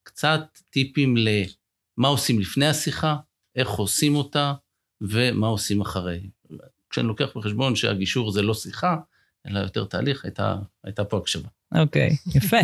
קצת 0.04 0.42
טיפים 0.70 1.16
למה 1.18 2.08
עושים 2.08 2.40
לפני 2.40 2.68
השיחה, 2.68 3.16
איך 3.56 3.70
עושים 3.70 4.16
אותה 4.16 4.54
ומה 5.02 5.48
עושים 5.48 5.82
אחרי. 5.82 6.30
כשאני 6.90 7.08
לוקח 7.08 7.38
בחשבון 7.38 7.76
שהגישור 7.76 8.32
זה 8.32 8.42
לא 8.42 8.54
שיחה, 8.54 8.96
אלא 9.48 9.60
יותר 9.60 9.86
תהליך, 9.86 10.26
הייתה, 10.26 10.56
הייתה 10.86 11.04
פה 11.04 11.18
הקשבה. 11.18 11.48
אוקיי, 11.76 12.10
יפה. 12.36 12.58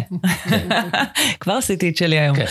כבר 1.39 1.53
עשיתי 1.53 1.89
את 1.89 1.97
שלי 1.97 2.19
היום. 2.19 2.35
כן. 2.37 2.45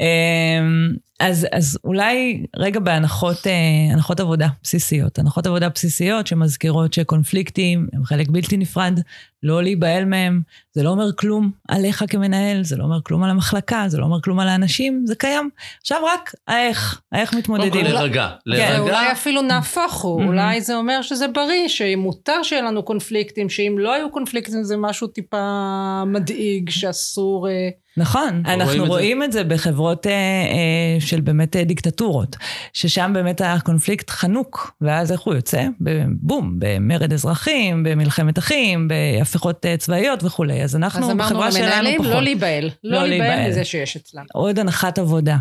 אמ, 0.00 0.92
אז, 1.20 1.46
אז 1.52 1.78
אולי 1.84 2.44
רגע 2.56 2.80
בהנחות 2.80 3.46
אה, 3.46 3.52
הנחות 3.92 4.20
עבודה 4.20 4.48
בסיסיות. 4.62 5.18
הנחות 5.18 5.46
עבודה 5.46 5.68
בסיסיות 5.68 6.26
שמזכירות 6.26 6.92
שקונפליקטים 6.92 7.86
הם 7.92 8.04
חלק 8.04 8.28
בלתי 8.28 8.56
נפרד, 8.56 9.00
לא 9.42 9.62
להיבהל 9.62 10.04
מהם. 10.04 10.42
זה 10.72 10.82
לא 10.82 10.90
אומר 10.90 11.12
כלום 11.16 11.50
עליך 11.68 12.04
כמנהל, 12.08 12.64
זה 12.64 12.76
לא 12.76 12.84
אומר 12.84 12.98
כלום 13.02 13.22
על 13.22 13.30
המחלקה, 13.30 13.84
זה 13.88 13.98
לא 13.98 14.04
אומר 14.04 14.20
כלום 14.20 14.40
על 14.40 14.48
האנשים, 14.48 15.02
זה 15.06 15.14
קיים. 15.14 15.50
עכשיו 15.80 15.98
רק 16.14 16.32
האיך, 16.48 17.00
האיך 17.12 17.34
מתמודדים. 17.34 17.70
קודם 17.70 17.84
כל 17.86 17.92
להירגע. 17.92 18.28
כן. 18.28 18.50
להירגע. 18.50 18.78
אולי 18.78 19.12
אפילו 19.12 19.42
נהפוך 19.42 19.94
הוא, 20.02 20.22
Mhm. 20.22 20.26
אולי 20.26 20.60
זה 20.60 20.74
אומר 20.76 21.02
שזה 21.02 21.28
בריא, 21.28 21.68
שמותר 21.68 22.42
שיהיה 22.42 22.62
לנו 22.62 22.82
קונפליקטים, 22.82 23.48
שאם 23.48 23.76
לא 23.78 23.94
היו 23.94 24.10
קונפליקטים 24.10 24.62
זה 24.62 24.76
משהו 24.76 24.99
טיפה 25.06 26.02
מדאיג, 26.06 26.70
שאסור... 26.70 27.48
אה, 27.48 27.68
נכון, 27.96 28.42
רואים 28.44 28.60
אנחנו 28.60 28.72
את 28.72 28.78
זה. 28.78 28.86
רואים 28.86 29.22
את 29.22 29.32
זה 29.32 29.44
בחברות 29.44 30.06
אה, 30.06 30.12
אה, 30.12 31.00
של 31.00 31.20
באמת 31.20 31.56
אה, 31.56 31.64
דיקטטורות, 31.64 32.36
ששם 32.72 33.10
באמת 33.14 33.40
הקונפליקט 33.44 34.10
חנוק, 34.10 34.76
ואז 34.80 35.12
איך 35.12 35.20
הוא 35.20 35.34
יוצא? 35.34 35.66
בבום, 35.80 36.54
במרד 36.58 37.12
אזרחים, 37.12 37.82
במלחמת 37.82 38.38
אחים, 38.38 38.88
בהפיכות 38.88 39.66
אה, 39.66 39.76
צבאיות 39.76 40.24
וכולי. 40.24 40.62
אז 40.62 40.76
אנחנו 40.76 41.04
אז 41.04 41.10
אמרנו 41.10 41.24
בחברה 41.24 41.52
שלנו 41.52 41.66
למנהלים 41.66 41.98
פחות. 41.98 42.12
לא 42.12 42.22
להיבהל, 42.22 42.64
לא 42.84 42.98
לא 42.98 43.06
להיבהל 43.06 43.28
להיבהל. 43.28 43.50
מזה 43.50 43.64
שיש 43.64 43.96
אצלם. 43.96 44.24
עוד 44.32 44.58
הנחת 44.58 44.98
עבודה. 44.98 45.36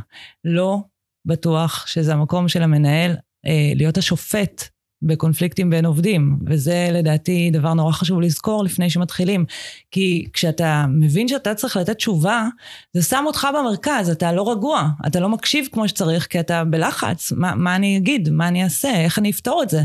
לא 0.46 0.78
בטוח 1.26 1.88
שזה 1.88 2.14
המקום 2.14 2.48
של 2.48 2.64
המנהל 2.64 3.16
אה, 3.46 3.72
להיות 3.76 3.98
השופט 3.98 4.64
בקונפליקטים 5.02 5.70
בין 5.70 5.86
עובדים, 5.86 6.40
וזה 6.48 6.90
לדעתי 6.92 7.50
דבר 7.54 7.74
נורא 7.74 7.92
חשוב 7.92 8.22
לזכור 8.22 8.64
לפני 8.64 8.90
שמתחילים. 8.90 9.46
כי 9.92 10.28
כשאתה 10.34 10.86
מבין 10.90 11.28
שאתה 11.28 11.56
צריך 11.56 11.78
לתת 11.78 11.98
תשובה, 11.98 12.48
זה 12.94 13.02
שם 13.02 13.24
אותך 13.28 13.48
במרכז, 13.60 14.10
אתה 14.10 14.32
לא 14.32 14.52
רגוע, 14.52 14.88
אתה 15.08 15.20
לא 15.20 15.30
מקשיב 15.30 15.68
כמו 15.72 15.88
שצריך, 15.88 16.28
כי 16.28 16.40
אתה 16.40 16.64
בלחץ, 16.64 17.32
מה, 17.32 17.56
מה 17.56 17.76
אני 17.76 17.98
אגיד, 17.98 18.30
מה 18.30 18.48
אני 18.48 18.64
אעשה, 18.64 18.96
איך 18.96 19.20
אני 19.20 19.30
אפתור 19.30 19.64
את 19.64 19.70
זה. 19.70 19.82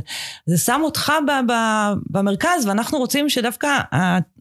זה 0.46 0.58
שם 0.58 0.80
אותך 0.84 1.12
ב, 1.26 1.52
ב, 1.52 1.54
במרכז, 2.10 2.66
ואנחנו 2.66 2.98
רוצים 2.98 3.28
שדווקא 3.28 3.68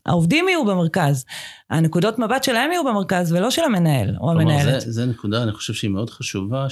העובדים 0.05 0.49
יהיו 0.49 0.65
במרכז. 0.65 1.25
הנקודות 1.69 2.19
מבט 2.19 2.43
שלהם 2.43 2.71
יהיו 2.71 2.83
במרכז, 2.83 3.31
ולא 3.31 3.51
של 3.51 3.63
המנהל 3.63 4.15
או 4.21 4.31
המנהלת. 4.31 4.81
זה, 4.81 4.91
זה 4.91 5.05
נקודה, 5.05 5.43
אני 5.43 5.51
חושב 5.51 5.73
שהיא 5.73 5.91
מאוד 5.91 6.09
חשובה, 6.09 6.69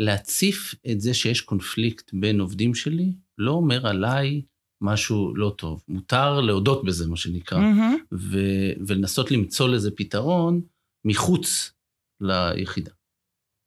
שלהציף 0.00 0.74
את 0.90 1.00
זה 1.00 1.14
שיש 1.14 1.40
קונפליקט 1.40 2.10
בין 2.12 2.40
עובדים 2.40 2.74
שלי, 2.74 3.12
לא 3.38 3.52
אומר 3.52 3.86
עליי 3.86 4.42
משהו 4.80 5.36
לא 5.36 5.54
טוב. 5.58 5.82
מותר 5.88 6.40
להודות 6.40 6.84
בזה, 6.84 7.06
מה 7.08 7.16
שנקרא, 7.16 7.58
מהמם. 7.58 7.96
ו- 8.12 8.72
ולנסות 8.86 9.30
למצוא 9.30 9.68
לזה 9.68 9.90
פתרון 9.90 10.60
מחוץ 11.04 11.72
ליחידה. 12.20 12.90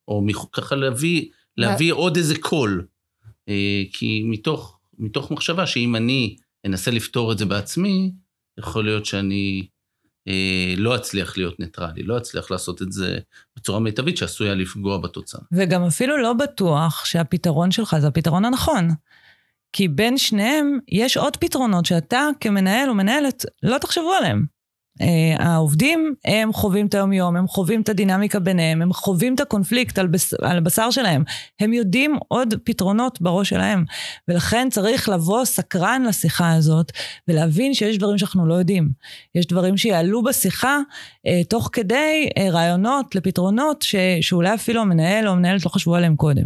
או 0.07 0.21
מח- 0.21 0.49
ככה 0.51 0.75
להביא, 0.75 1.29
להביא 1.57 1.93
עוד 1.93 2.17
איזה 2.17 2.35
קול. 2.39 2.87
אה, 3.49 3.83
כי 3.93 4.23
מתוך, 4.25 4.79
מתוך 4.99 5.31
מחשבה 5.31 5.67
שאם 5.67 5.95
אני 5.95 6.35
אנסה 6.65 6.91
לפתור 6.91 7.31
את 7.31 7.37
זה 7.37 7.45
בעצמי, 7.45 8.11
יכול 8.59 8.85
להיות 8.85 9.05
שאני 9.05 9.67
לא 10.77 10.95
אצליח 10.95 11.37
להיות 11.37 11.59
ניטרלי, 11.59 12.03
לא 12.03 12.17
אצליח 12.17 12.51
לעשות 12.51 12.81
את 12.81 12.91
זה 12.91 13.17
בצורה 13.57 13.79
מיטבית 13.79 14.17
שעשויה 14.17 14.55
לפגוע 14.55 14.97
בתוצאה. 14.97 15.41
וגם 15.51 15.83
אפילו 15.83 16.17
לא 16.17 16.33
בטוח 16.33 17.05
שהפתרון 17.05 17.71
שלך 17.71 17.95
זה 17.99 18.07
הפתרון 18.07 18.45
הנכון. 18.45 18.89
כי 19.73 19.87
בין 19.87 20.17
שניהם 20.17 20.79
יש 20.89 21.17
עוד 21.17 21.37
פתרונות 21.37 21.85
שאתה 21.85 22.27
כמנהל 22.39 22.89
או 22.89 22.95
מנהלת 22.95 23.45
לא 23.63 23.77
תחשבו 23.77 24.13
עליהם. 24.13 24.45
Uh, 25.01 25.05
העובדים, 25.39 26.15
הם 26.25 26.53
חווים 26.53 26.85
את 26.85 26.93
היום-יום, 26.93 27.35
הם 27.35 27.47
חווים 27.47 27.81
את 27.81 27.89
הדינמיקה 27.89 28.39
ביניהם, 28.39 28.81
הם 28.81 28.93
חווים 28.93 29.35
את 29.35 29.39
הקונפליקט 29.39 29.97
על, 29.97 30.07
בס, 30.07 30.33
על 30.41 30.57
הבשר 30.57 30.91
שלהם. 30.91 31.23
הם 31.59 31.73
יודעים 31.73 32.17
עוד 32.27 32.53
פתרונות 32.63 33.21
בראש 33.21 33.49
שלהם. 33.49 33.85
ולכן 34.27 34.67
צריך 34.71 35.09
לבוא 35.09 35.45
סקרן 35.45 36.03
לשיחה 36.07 36.53
הזאת, 36.53 36.91
ולהבין 37.27 37.73
שיש 37.73 37.97
דברים 37.97 38.17
שאנחנו 38.17 38.47
לא 38.47 38.53
יודעים. 38.53 38.89
יש 39.35 39.47
דברים 39.47 39.77
שיעלו 39.77 40.23
בשיחה 40.23 40.79
uh, 41.27 41.47
תוך 41.49 41.69
כדי 41.71 42.29
uh, 42.29 42.41
רעיונות 42.51 43.15
לפתרונות 43.15 43.81
ש, 43.81 43.95
שאולי 44.21 44.53
אפילו 44.53 44.81
המנהל 44.81 45.27
או 45.27 45.31
המנהלת 45.31 45.65
לא 45.65 45.69
חשבו 45.69 45.95
עליהם 45.95 46.15
קודם. 46.15 46.45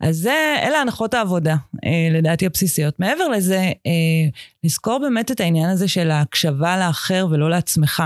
אז 0.00 0.16
זה, 0.16 0.56
אלה 0.62 0.80
הנחות 0.80 1.14
העבודה, 1.14 1.56
uh, 1.76 1.88
לדעתי 2.12 2.46
הבסיסיות. 2.46 3.00
מעבר 3.00 3.28
לזה, 3.28 3.70
uh, 3.70 4.53
לזכור 4.64 4.98
באמת 4.98 5.30
את 5.30 5.40
העניין 5.40 5.70
הזה 5.70 5.88
של 5.88 6.10
ההקשבה 6.10 6.78
לאחר 6.78 7.26
ולא 7.30 7.50
לעצמך. 7.50 8.02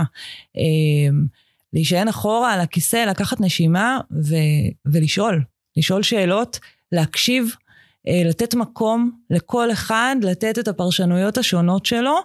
אה, 0.57 0.63
להישען 1.73 2.09
אחורה 2.09 2.53
על 2.53 2.61
הכיסא, 2.61 2.97
לקחת 2.97 3.41
נשימה 3.41 4.01
ו- 4.11 4.69
ולשאול. 4.87 5.45
לשאול 5.77 6.03
שאלות, 6.03 6.59
להקשיב, 6.93 7.55
אה, 8.09 8.23
לתת 8.25 8.55
מקום 8.55 9.11
לכל 9.31 9.73
אחד, 9.73 10.17
לתת 10.23 10.59
את 10.59 10.69
הפרשנויות 10.69 11.39
השונות 11.39 11.87
שלו, 11.87 12.19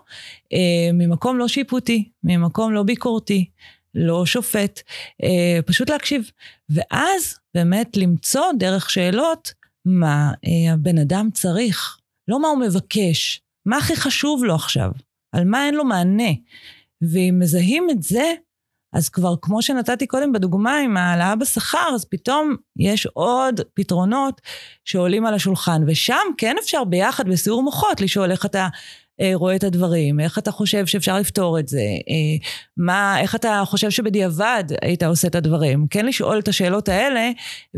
אה, 0.53 0.89
ממקום 0.93 1.37
לא 1.37 1.47
שיפוטי, 1.47 2.09
ממקום 2.23 2.73
לא 2.73 2.83
ביקורתי, 2.83 3.49
לא 3.95 4.25
שופט, 4.25 4.81
פשוט 5.65 5.89
להקשיב. 5.89 6.31
ואז 6.69 7.39
באמת 7.55 7.97
למצוא 7.97 8.43
דרך 8.59 8.89
שאלות 8.89 9.53
מה 9.85 10.31
הבן 10.73 10.97
אדם 10.97 11.29
צריך, 11.33 11.97
לא 12.27 12.41
מה 12.41 12.47
הוא 12.47 12.59
מבקש, 12.59 13.42
מה 13.65 13.77
הכי 13.77 13.95
חשוב 13.95 14.43
לו 14.43 14.55
עכשיו, 14.55 14.91
על 15.31 15.45
מה 15.45 15.65
אין 15.65 15.75
לו 15.75 15.85
מענה. 15.85 16.31
ואם 17.01 17.37
מזהים 17.39 17.87
את 17.89 18.03
זה, 18.03 18.33
אז 18.93 19.09
כבר 19.09 19.35
כמו 19.41 19.61
שנתתי 19.61 20.07
קודם 20.07 20.31
בדוגמה 20.31 20.77
עם 20.77 20.97
העלאה 20.97 21.35
בשכר, 21.35 21.89
אז 21.95 22.05
פתאום 22.05 22.55
יש 22.79 23.05
עוד 23.05 23.61
פתרונות 23.73 24.41
שעולים 24.85 25.25
על 25.25 25.33
השולחן. 25.33 25.81
ושם 25.87 26.23
כן 26.37 26.55
אפשר 26.59 26.83
ביחד 26.83 27.29
בסיעור 27.29 27.63
מוחות 27.63 28.01
לשאול 28.01 28.31
איך 28.31 28.45
אתה 28.45 28.67
רואה 29.33 29.55
את 29.55 29.63
הדברים, 29.63 30.19
איך 30.19 30.37
אתה 30.37 30.51
חושב 30.51 30.85
שאפשר 30.85 31.19
לפתור 31.19 31.59
את 31.59 31.67
זה, 31.67 31.79
אה, 31.79 32.47
מה, 32.77 33.19
איך 33.19 33.35
אתה 33.35 33.61
חושב 33.65 33.89
שבדיעבד 33.89 34.63
היית 34.81 35.03
עושה 35.03 35.27
את 35.27 35.35
הדברים. 35.35 35.87
כן 35.89 36.05
לשאול 36.05 36.39
את 36.39 36.47
השאלות 36.47 36.89
האלה, 36.89 37.31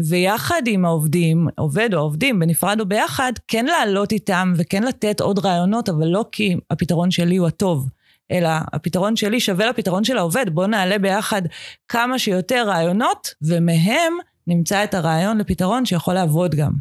ויחד 0.10 0.62
עם 0.67 0.86
העובדים, 0.86 1.47
עובד 1.58 1.93
או 1.93 1.99
עובדים, 1.99 2.39
בנפרד 2.39 2.79
או 2.79 2.86
ביחד, 2.86 3.31
כן 3.47 3.65
לעלות 3.65 4.12
איתם 4.12 4.53
וכן 4.58 4.84
לתת 4.84 5.21
עוד 5.21 5.39
רעיונות, 5.39 5.89
אבל 5.89 6.08
לא 6.08 6.25
כי 6.31 6.55
הפתרון 6.71 7.12
שלי 7.12 7.38
הוא 7.38 7.47
הטוב. 7.47 7.89
אלא 8.31 8.49
הפתרון 8.73 9.15
שלי 9.15 9.39
שווה 9.39 9.69
לפתרון 9.69 10.03
של 10.03 10.17
העובד. 10.17 10.45
בואו 10.49 10.67
נעלה 10.67 10.97
ביחד 10.97 11.41
כמה 11.88 12.19
שיותר 12.19 12.63
רעיונות, 12.67 13.34
ומהם 13.41 14.13
נמצא 14.47 14.84
את 14.84 14.93
הרעיון 14.93 15.38
לפתרון 15.38 15.86
שיכול 15.86 16.13
לעבוד 16.13 16.55
גם. 16.55 16.71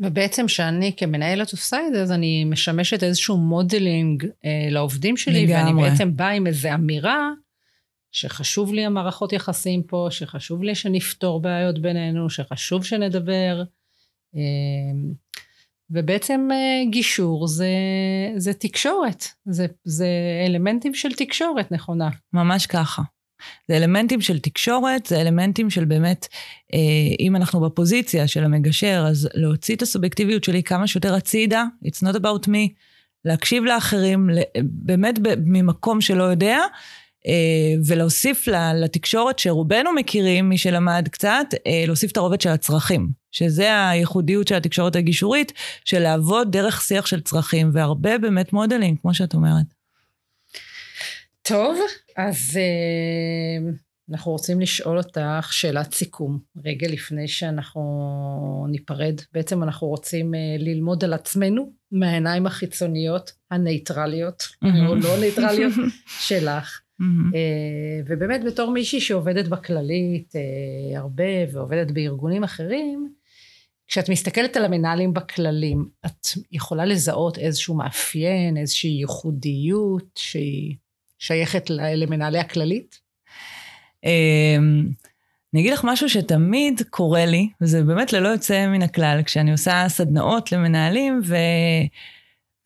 ובעצם 0.00 0.48
שאני 0.48 0.92
כמנהלת 0.96 1.52
זה, 1.92 2.02
אז 2.02 2.12
אני 2.12 2.44
משמשת 2.44 3.02
איזשהו 3.02 3.36
modeling 3.36 4.26
אה, 4.44 4.68
לעובדים 4.70 5.16
שלי, 5.16 5.46
לגמרי. 5.46 5.72
ואני 5.74 5.90
בעצם 5.90 6.16
באה 6.16 6.30
עם 6.30 6.46
איזו 6.46 6.68
אמירה 6.74 7.30
שחשוב 8.12 8.74
לי 8.74 8.84
המערכות 8.84 9.32
יחסים 9.32 9.82
פה, 9.82 10.08
שחשוב 10.10 10.62
לי 10.62 10.74
שנפתור 10.74 11.40
בעיות 11.40 11.78
בינינו, 11.78 12.30
שחשוב 12.30 12.84
שנדבר. 12.84 13.62
אה, 14.36 14.40
ובעצם 15.90 16.48
אה, 16.52 16.90
גישור 16.90 17.46
זה, 17.46 17.68
זה 18.36 18.54
תקשורת, 18.54 19.24
זה, 19.44 19.66
זה 19.84 20.08
אלמנטים 20.46 20.94
של 20.94 21.12
תקשורת 21.12 21.72
נכונה. 21.72 22.08
ממש 22.32 22.66
ככה. 22.66 23.02
זה 23.68 23.76
אלמנטים 23.76 24.20
של 24.20 24.38
תקשורת, 24.38 25.06
זה 25.06 25.20
אלמנטים 25.20 25.70
של 25.70 25.84
באמת, 25.84 26.28
אה, 26.74 26.78
אם 27.20 27.36
אנחנו 27.36 27.60
בפוזיציה 27.60 28.28
של 28.28 28.44
המגשר, 28.44 29.04
אז 29.08 29.28
להוציא 29.34 29.76
את 29.76 29.82
הסובייקטיביות 29.82 30.44
שלי 30.44 30.62
כמה 30.62 30.86
שיותר 30.86 31.14
הצידה, 31.14 31.64
it's 31.84 32.06
not 32.06 32.16
about 32.16 32.46
me, 32.46 32.68
להקשיב 33.24 33.64
לאחרים, 33.64 34.30
באמת 34.62 35.18
ממקום 35.44 36.00
שלא 36.00 36.22
יודע, 36.22 36.58
אה, 37.26 37.74
ולהוסיף 37.86 38.48
לתקשורת 38.74 39.38
שרובנו 39.38 39.92
מכירים, 39.92 40.48
מי 40.48 40.58
שלמד 40.58 41.08
קצת, 41.10 41.46
אה, 41.66 41.84
להוסיף 41.86 42.12
את 42.12 42.16
הרובד 42.16 42.40
של 42.40 42.48
הצרכים, 42.50 43.08
שזה 43.32 43.88
הייחודיות 43.88 44.48
של 44.48 44.54
התקשורת 44.54 44.96
הגישורית, 44.96 45.52
של 45.84 45.98
לעבוד 45.98 46.52
דרך 46.52 46.82
שיח 46.82 47.06
של 47.06 47.20
צרכים, 47.20 47.70
והרבה 47.72 48.18
באמת 48.18 48.52
מודלים, 48.52 48.96
כמו 48.96 49.14
שאת 49.14 49.34
אומרת. 49.34 49.71
טוב, 51.42 51.78
אז 52.16 52.56
אה, 52.56 53.70
אנחנו 54.10 54.32
רוצים 54.32 54.60
לשאול 54.60 54.98
אותך 54.98 55.48
שאלת 55.50 55.94
סיכום, 55.94 56.38
רגע 56.64 56.88
לפני 56.88 57.28
שאנחנו 57.28 58.66
ניפרד. 58.70 59.20
בעצם 59.32 59.62
אנחנו 59.62 59.86
רוצים 59.86 60.34
אה, 60.34 60.40
ללמוד 60.58 61.04
על 61.04 61.12
עצמנו 61.12 61.72
מהעיניים 61.92 62.46
החיצוניות, 62.46 63.32
הנייטרליות, 63.50 64.42
מהמם. 64.62 64.86
או 64.86 64.94
לא 64.94 65.20
נייטרליות, 65.20 65.72
שלך. 66.28 66.80
מהמם. 66.98 67.34
אה, 67.34 68.00
ובאמת 68.06 68.40
בתור 68.44 68.70
מישהי 68.70 69.00
שעובדת 69.00 69.48
בכללית 69.48 70.32
אה, 70.36 70.98
הרבה 70.98 71.24
ועובדת 71.52 71.90
בארגונים 71.90 72.44
אחרים, 72.44 73.12
כשאת 73.86 74.08
מסתכלת 74.08 74.56
על 74.56 74.64
המנהלים 74.64 75.14
בכללים, 75.14 75.88
את 76.06 76.26
יכולה 76.52 76.84
לזהות 76.84 77.38
איזשהו 77.38 77.74
מאפיין, 77.74 78.56
איזושהי 78.56 78.90
ייחודיות 78.90 80.10
שהיא, 80.18 80.76
שייכת 81.22 81.70
למנהלי 81.70 82.38
הכללית? 82.38 83.00
אמ, 84.04 84.86
אני 85.54 85.60
אגיד 85.60 85.72
לך 85.72 85.84
משהו 85.84 86.08
שתמיד 86.08 86.82
קורה 86.90 87.26
לי, 87.26 87.48
וזה 87.60 87.82
באמת 87.82 88.12
ללא 88.12 88.28
יוצא 88.28 88.66
מן 88.66 88.82
הכלל, 88.82 89.20
כשאני 89.24 89.52
עושה 89.52 89.84
סדנאות 89.88 90.52
למנהלים, 90.52 91.20
ו... 91.24 91.36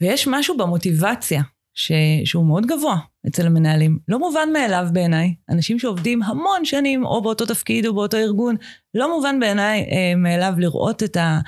ויש 0.00 0.28
משהו 0.28 0.56
במוטיבציה 0.56 1.42
ש... 1.74 1.92
שהוא 2.24 2.46
מאוד 2.46 2.66
גבוה 2.66 2.96
אצל 3.28 3.46
המנהלים. 3.46 3.98
לא 4.08 4.18
מובן 4.18 4.48
מאליו 4.52 4.86
בעיניי. 4.92 5.34
אנשים 5.50 5.78
שעובדים 5.78 6.22
המון 6.22 6.64
שנים, 6.64 7.04
או 7.04 7.22
באותו 7.22 7.46
תפקיד 7.46 7.86
או 7.86 7.94
באותו 7.94 8.16
ארגון, 8.16 8.56
לא 8.94 9.16
מובן 9.16 9.40
בעיניי 9.40 9.80
אה, 9.80 10.14
מאליו 10.16 10.54
לראות 10.58 11.02
את, 11.02 11.16
ה... 11.16 11.40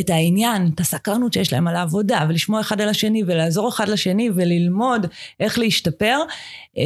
את 0.00 0.10
העניין, 0.10 0.70
את 0.74 0.80
הסקרנות 0.80 1.32
שיש 1.32 1.52
להם 1.52 1.68
על 1.68 1.76
העבודה, 1.76 2.26
ולשמוע 2.28 2.60
אחד 2.60 2.80
על 2.80 2.88
השני, 2.88 3.22
ולעזור 3.26 3.68
אחד 3.68 3.88
לשני, 3.88 4.30
וללמוד 4.34 5.06
איך 5.40 5.58
להשתפר. 5.58 6.18
אה, 6.78 6.84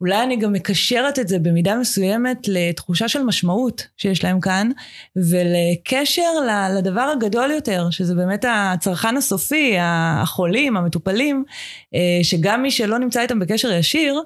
אולי 0.00 0.22
אני 0.22 0.36
גם 0.36 0.52
מקשרת 0.52 1.18
את 1.18 1.28
זה 1.28 1.38
במידה 1.38 1.76
מסוימת 1.76 2.38
לתחושה 2.48 3.08
של 3.08 3.22
משמעות 3.22 3.86
שיש 3.96 4.24
להם 4.24 4.40
כאן, 4.40 4.70
ולקשר 5.16 6.30
לדבר 6.78 7.00
הגדול 7.16 7.50
יותר, 7.50 7.90
שזה 7.90 8.14
באמת 8.14 8.44
הצרכן 8.48 9.16
הסופי, 9.16 9.76
החולים, 9.80 10.76
המטופלים, 10.76 11.44
אה, 11.94 12.00
שגם 12.22 12.62
מי 12.62 12.70
שלא 12.70 12.98
נמצא 12.98 13.20
איתם 13.20 13.38
בקשר 13.38 13.72
ישיר, 13.72 14.22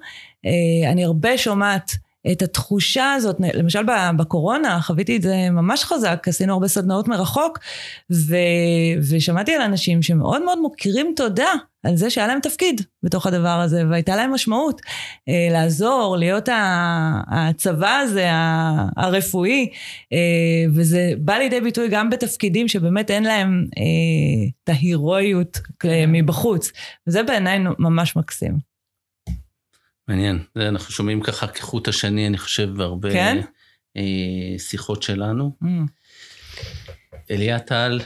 אה, 0.46 0.90
אני 0.90 1.04
הרבה 1.04 1.38
שומעת 1.38 1.92
את 2.32 2.42
התחושה 2.42 3.12
הזאת, 3.12 3.36
למשל 3.54 3.82
בקורונה 4.16 4.80
חוויתי 4.80 5.16
את 5.16 5.22
זה 5.22 5.50
ממש 5.50 5.84
חזק, 5.84 6.24
עשינו 6.28 6.52
הרבה 6.52 6.68
סדנאות 6.68 7.08
מרחוק, 7.08 7.58
ו, 8.12 8.36
ושמעתי 9.10 9.54
על 9.54 9.62
אנשים 9.62 10.02
שמאוד 10.02 10.44
מאוד 10.44 10.58
מוקירים 10.58 11.12
תודה 11.16 11.52
על 11.82 11.96
זה 11.96 12.10
שהיה 12.10 12.26
להם 12.26 12.40
תפקיד 12.40 12.80
בתוך 13.02 13.26
הדבר 13.26 13.48
הזה, 13.48 13.82
והייתה 13.90 14.16
להם 14.16 14.34
משמעות 14.34 14.80
אה, 15.28 15.48
לעזור, 15.52 16.16
להיות 16.16 16.48
הצבא 17.26 17.98
הזה, 17.98 18.26
הרפואי, 18.96 19.68
אה, 20.12 20.18
וזה 20.74 21.12
בא 21.18 21.34
לידי 21.34 21.60
ביטוי 21.60 21.88
גם 21.88 22.10
בתפקידים 22.10 22.68
שבאמת 22.68 23.10
אין 23.10 23.24
להם 23.24 23.66
אה, 23.78 23.82
את 24.64 24.68
ההירואיות 24.68 25.60
מבחוץ, 26.08 26.72
וזה 27.06 27.22
בעיניי 27.22 27.58
ממש 27.78 28.16
מקסים. 28.16 28.71
מעניין, 30.08 30.42
זה 30.54 30.68
אנחנו 30.68 30.92
שומעים 30.92 31.20
ככה 31.20 31.46
כחוט 31.46 31.88
השני, 31.88 32.26
אני 32.26 32.38
חושב, 32.38 32.70
בהרבה 32.76 33.12
כן? 33.12 33.40
אה, 33.96 34.58
שיחות 34.58 35.02
שלנו. 35.02 35.56
Mm. 35.62 35.66
אליה 37.30 37.58
טל, 37.58 38.00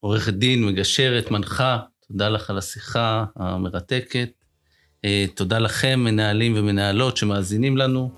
עורכת 0.00 0.32
דין, 0.32 0.64
מגשרת, 0.64 1.30
מנחה, 1.30 1.78
תודה 2.08 2.28
לך 2.28 2.50
על 2.50 2.58
השיחה 2.58 3.24
המרתקת. 3.36 4.30
אה, 5.04 5.24
תודה 5.34 5.58
לכם, 5.58 6.00
מנהלים 6.00 6.52
ומנהלות 6.56 7.16
שמאזינים 7.16 7.76
לנו. 7.76 8.10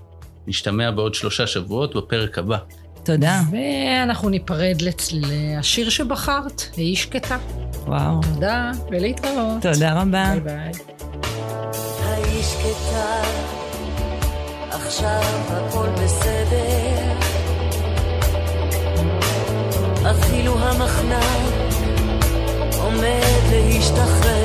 נשתמע 0.47 0.91
בעוד 0.91 1.15
שלושה 1.15 1.47
שבועות 1.47 1.97
בפרק 1.97 2.39
הבא. 2.39 2.59
תודה. 3.05 3.41
ואנחנו 3.51 4.29
ניפרד 4.29 4.83
השיר 5.59 5.91
שבחרת, 5.91 6.63
והיא 6.77 6.97
שקטה. 6.97 7.39
וואו. 7.73 8.21
תודה, 8.35 8.73
ולהתראות. 8.91 9.63
תודה 9.63 10.03
רבה. 10.03 10.35
ביי 10.35 10.41
ביי. 10.41 10.73
שקטה, 12.47 13.23
עכשיו 14.71 15.23
הכל 15.49 15.89
בסדר. 16.05 17.13
אפילו 20.11 20.59
המחנק 20.59 21.75
עומד 22.79 23.43
להשתחרר. 23.51 24.36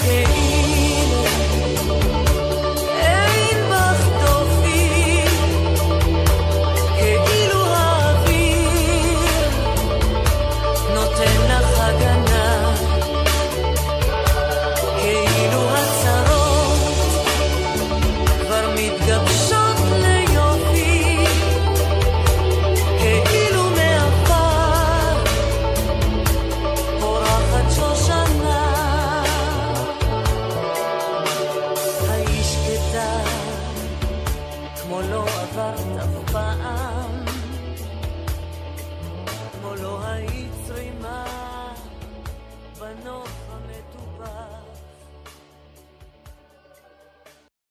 שקטה 0.00 0.39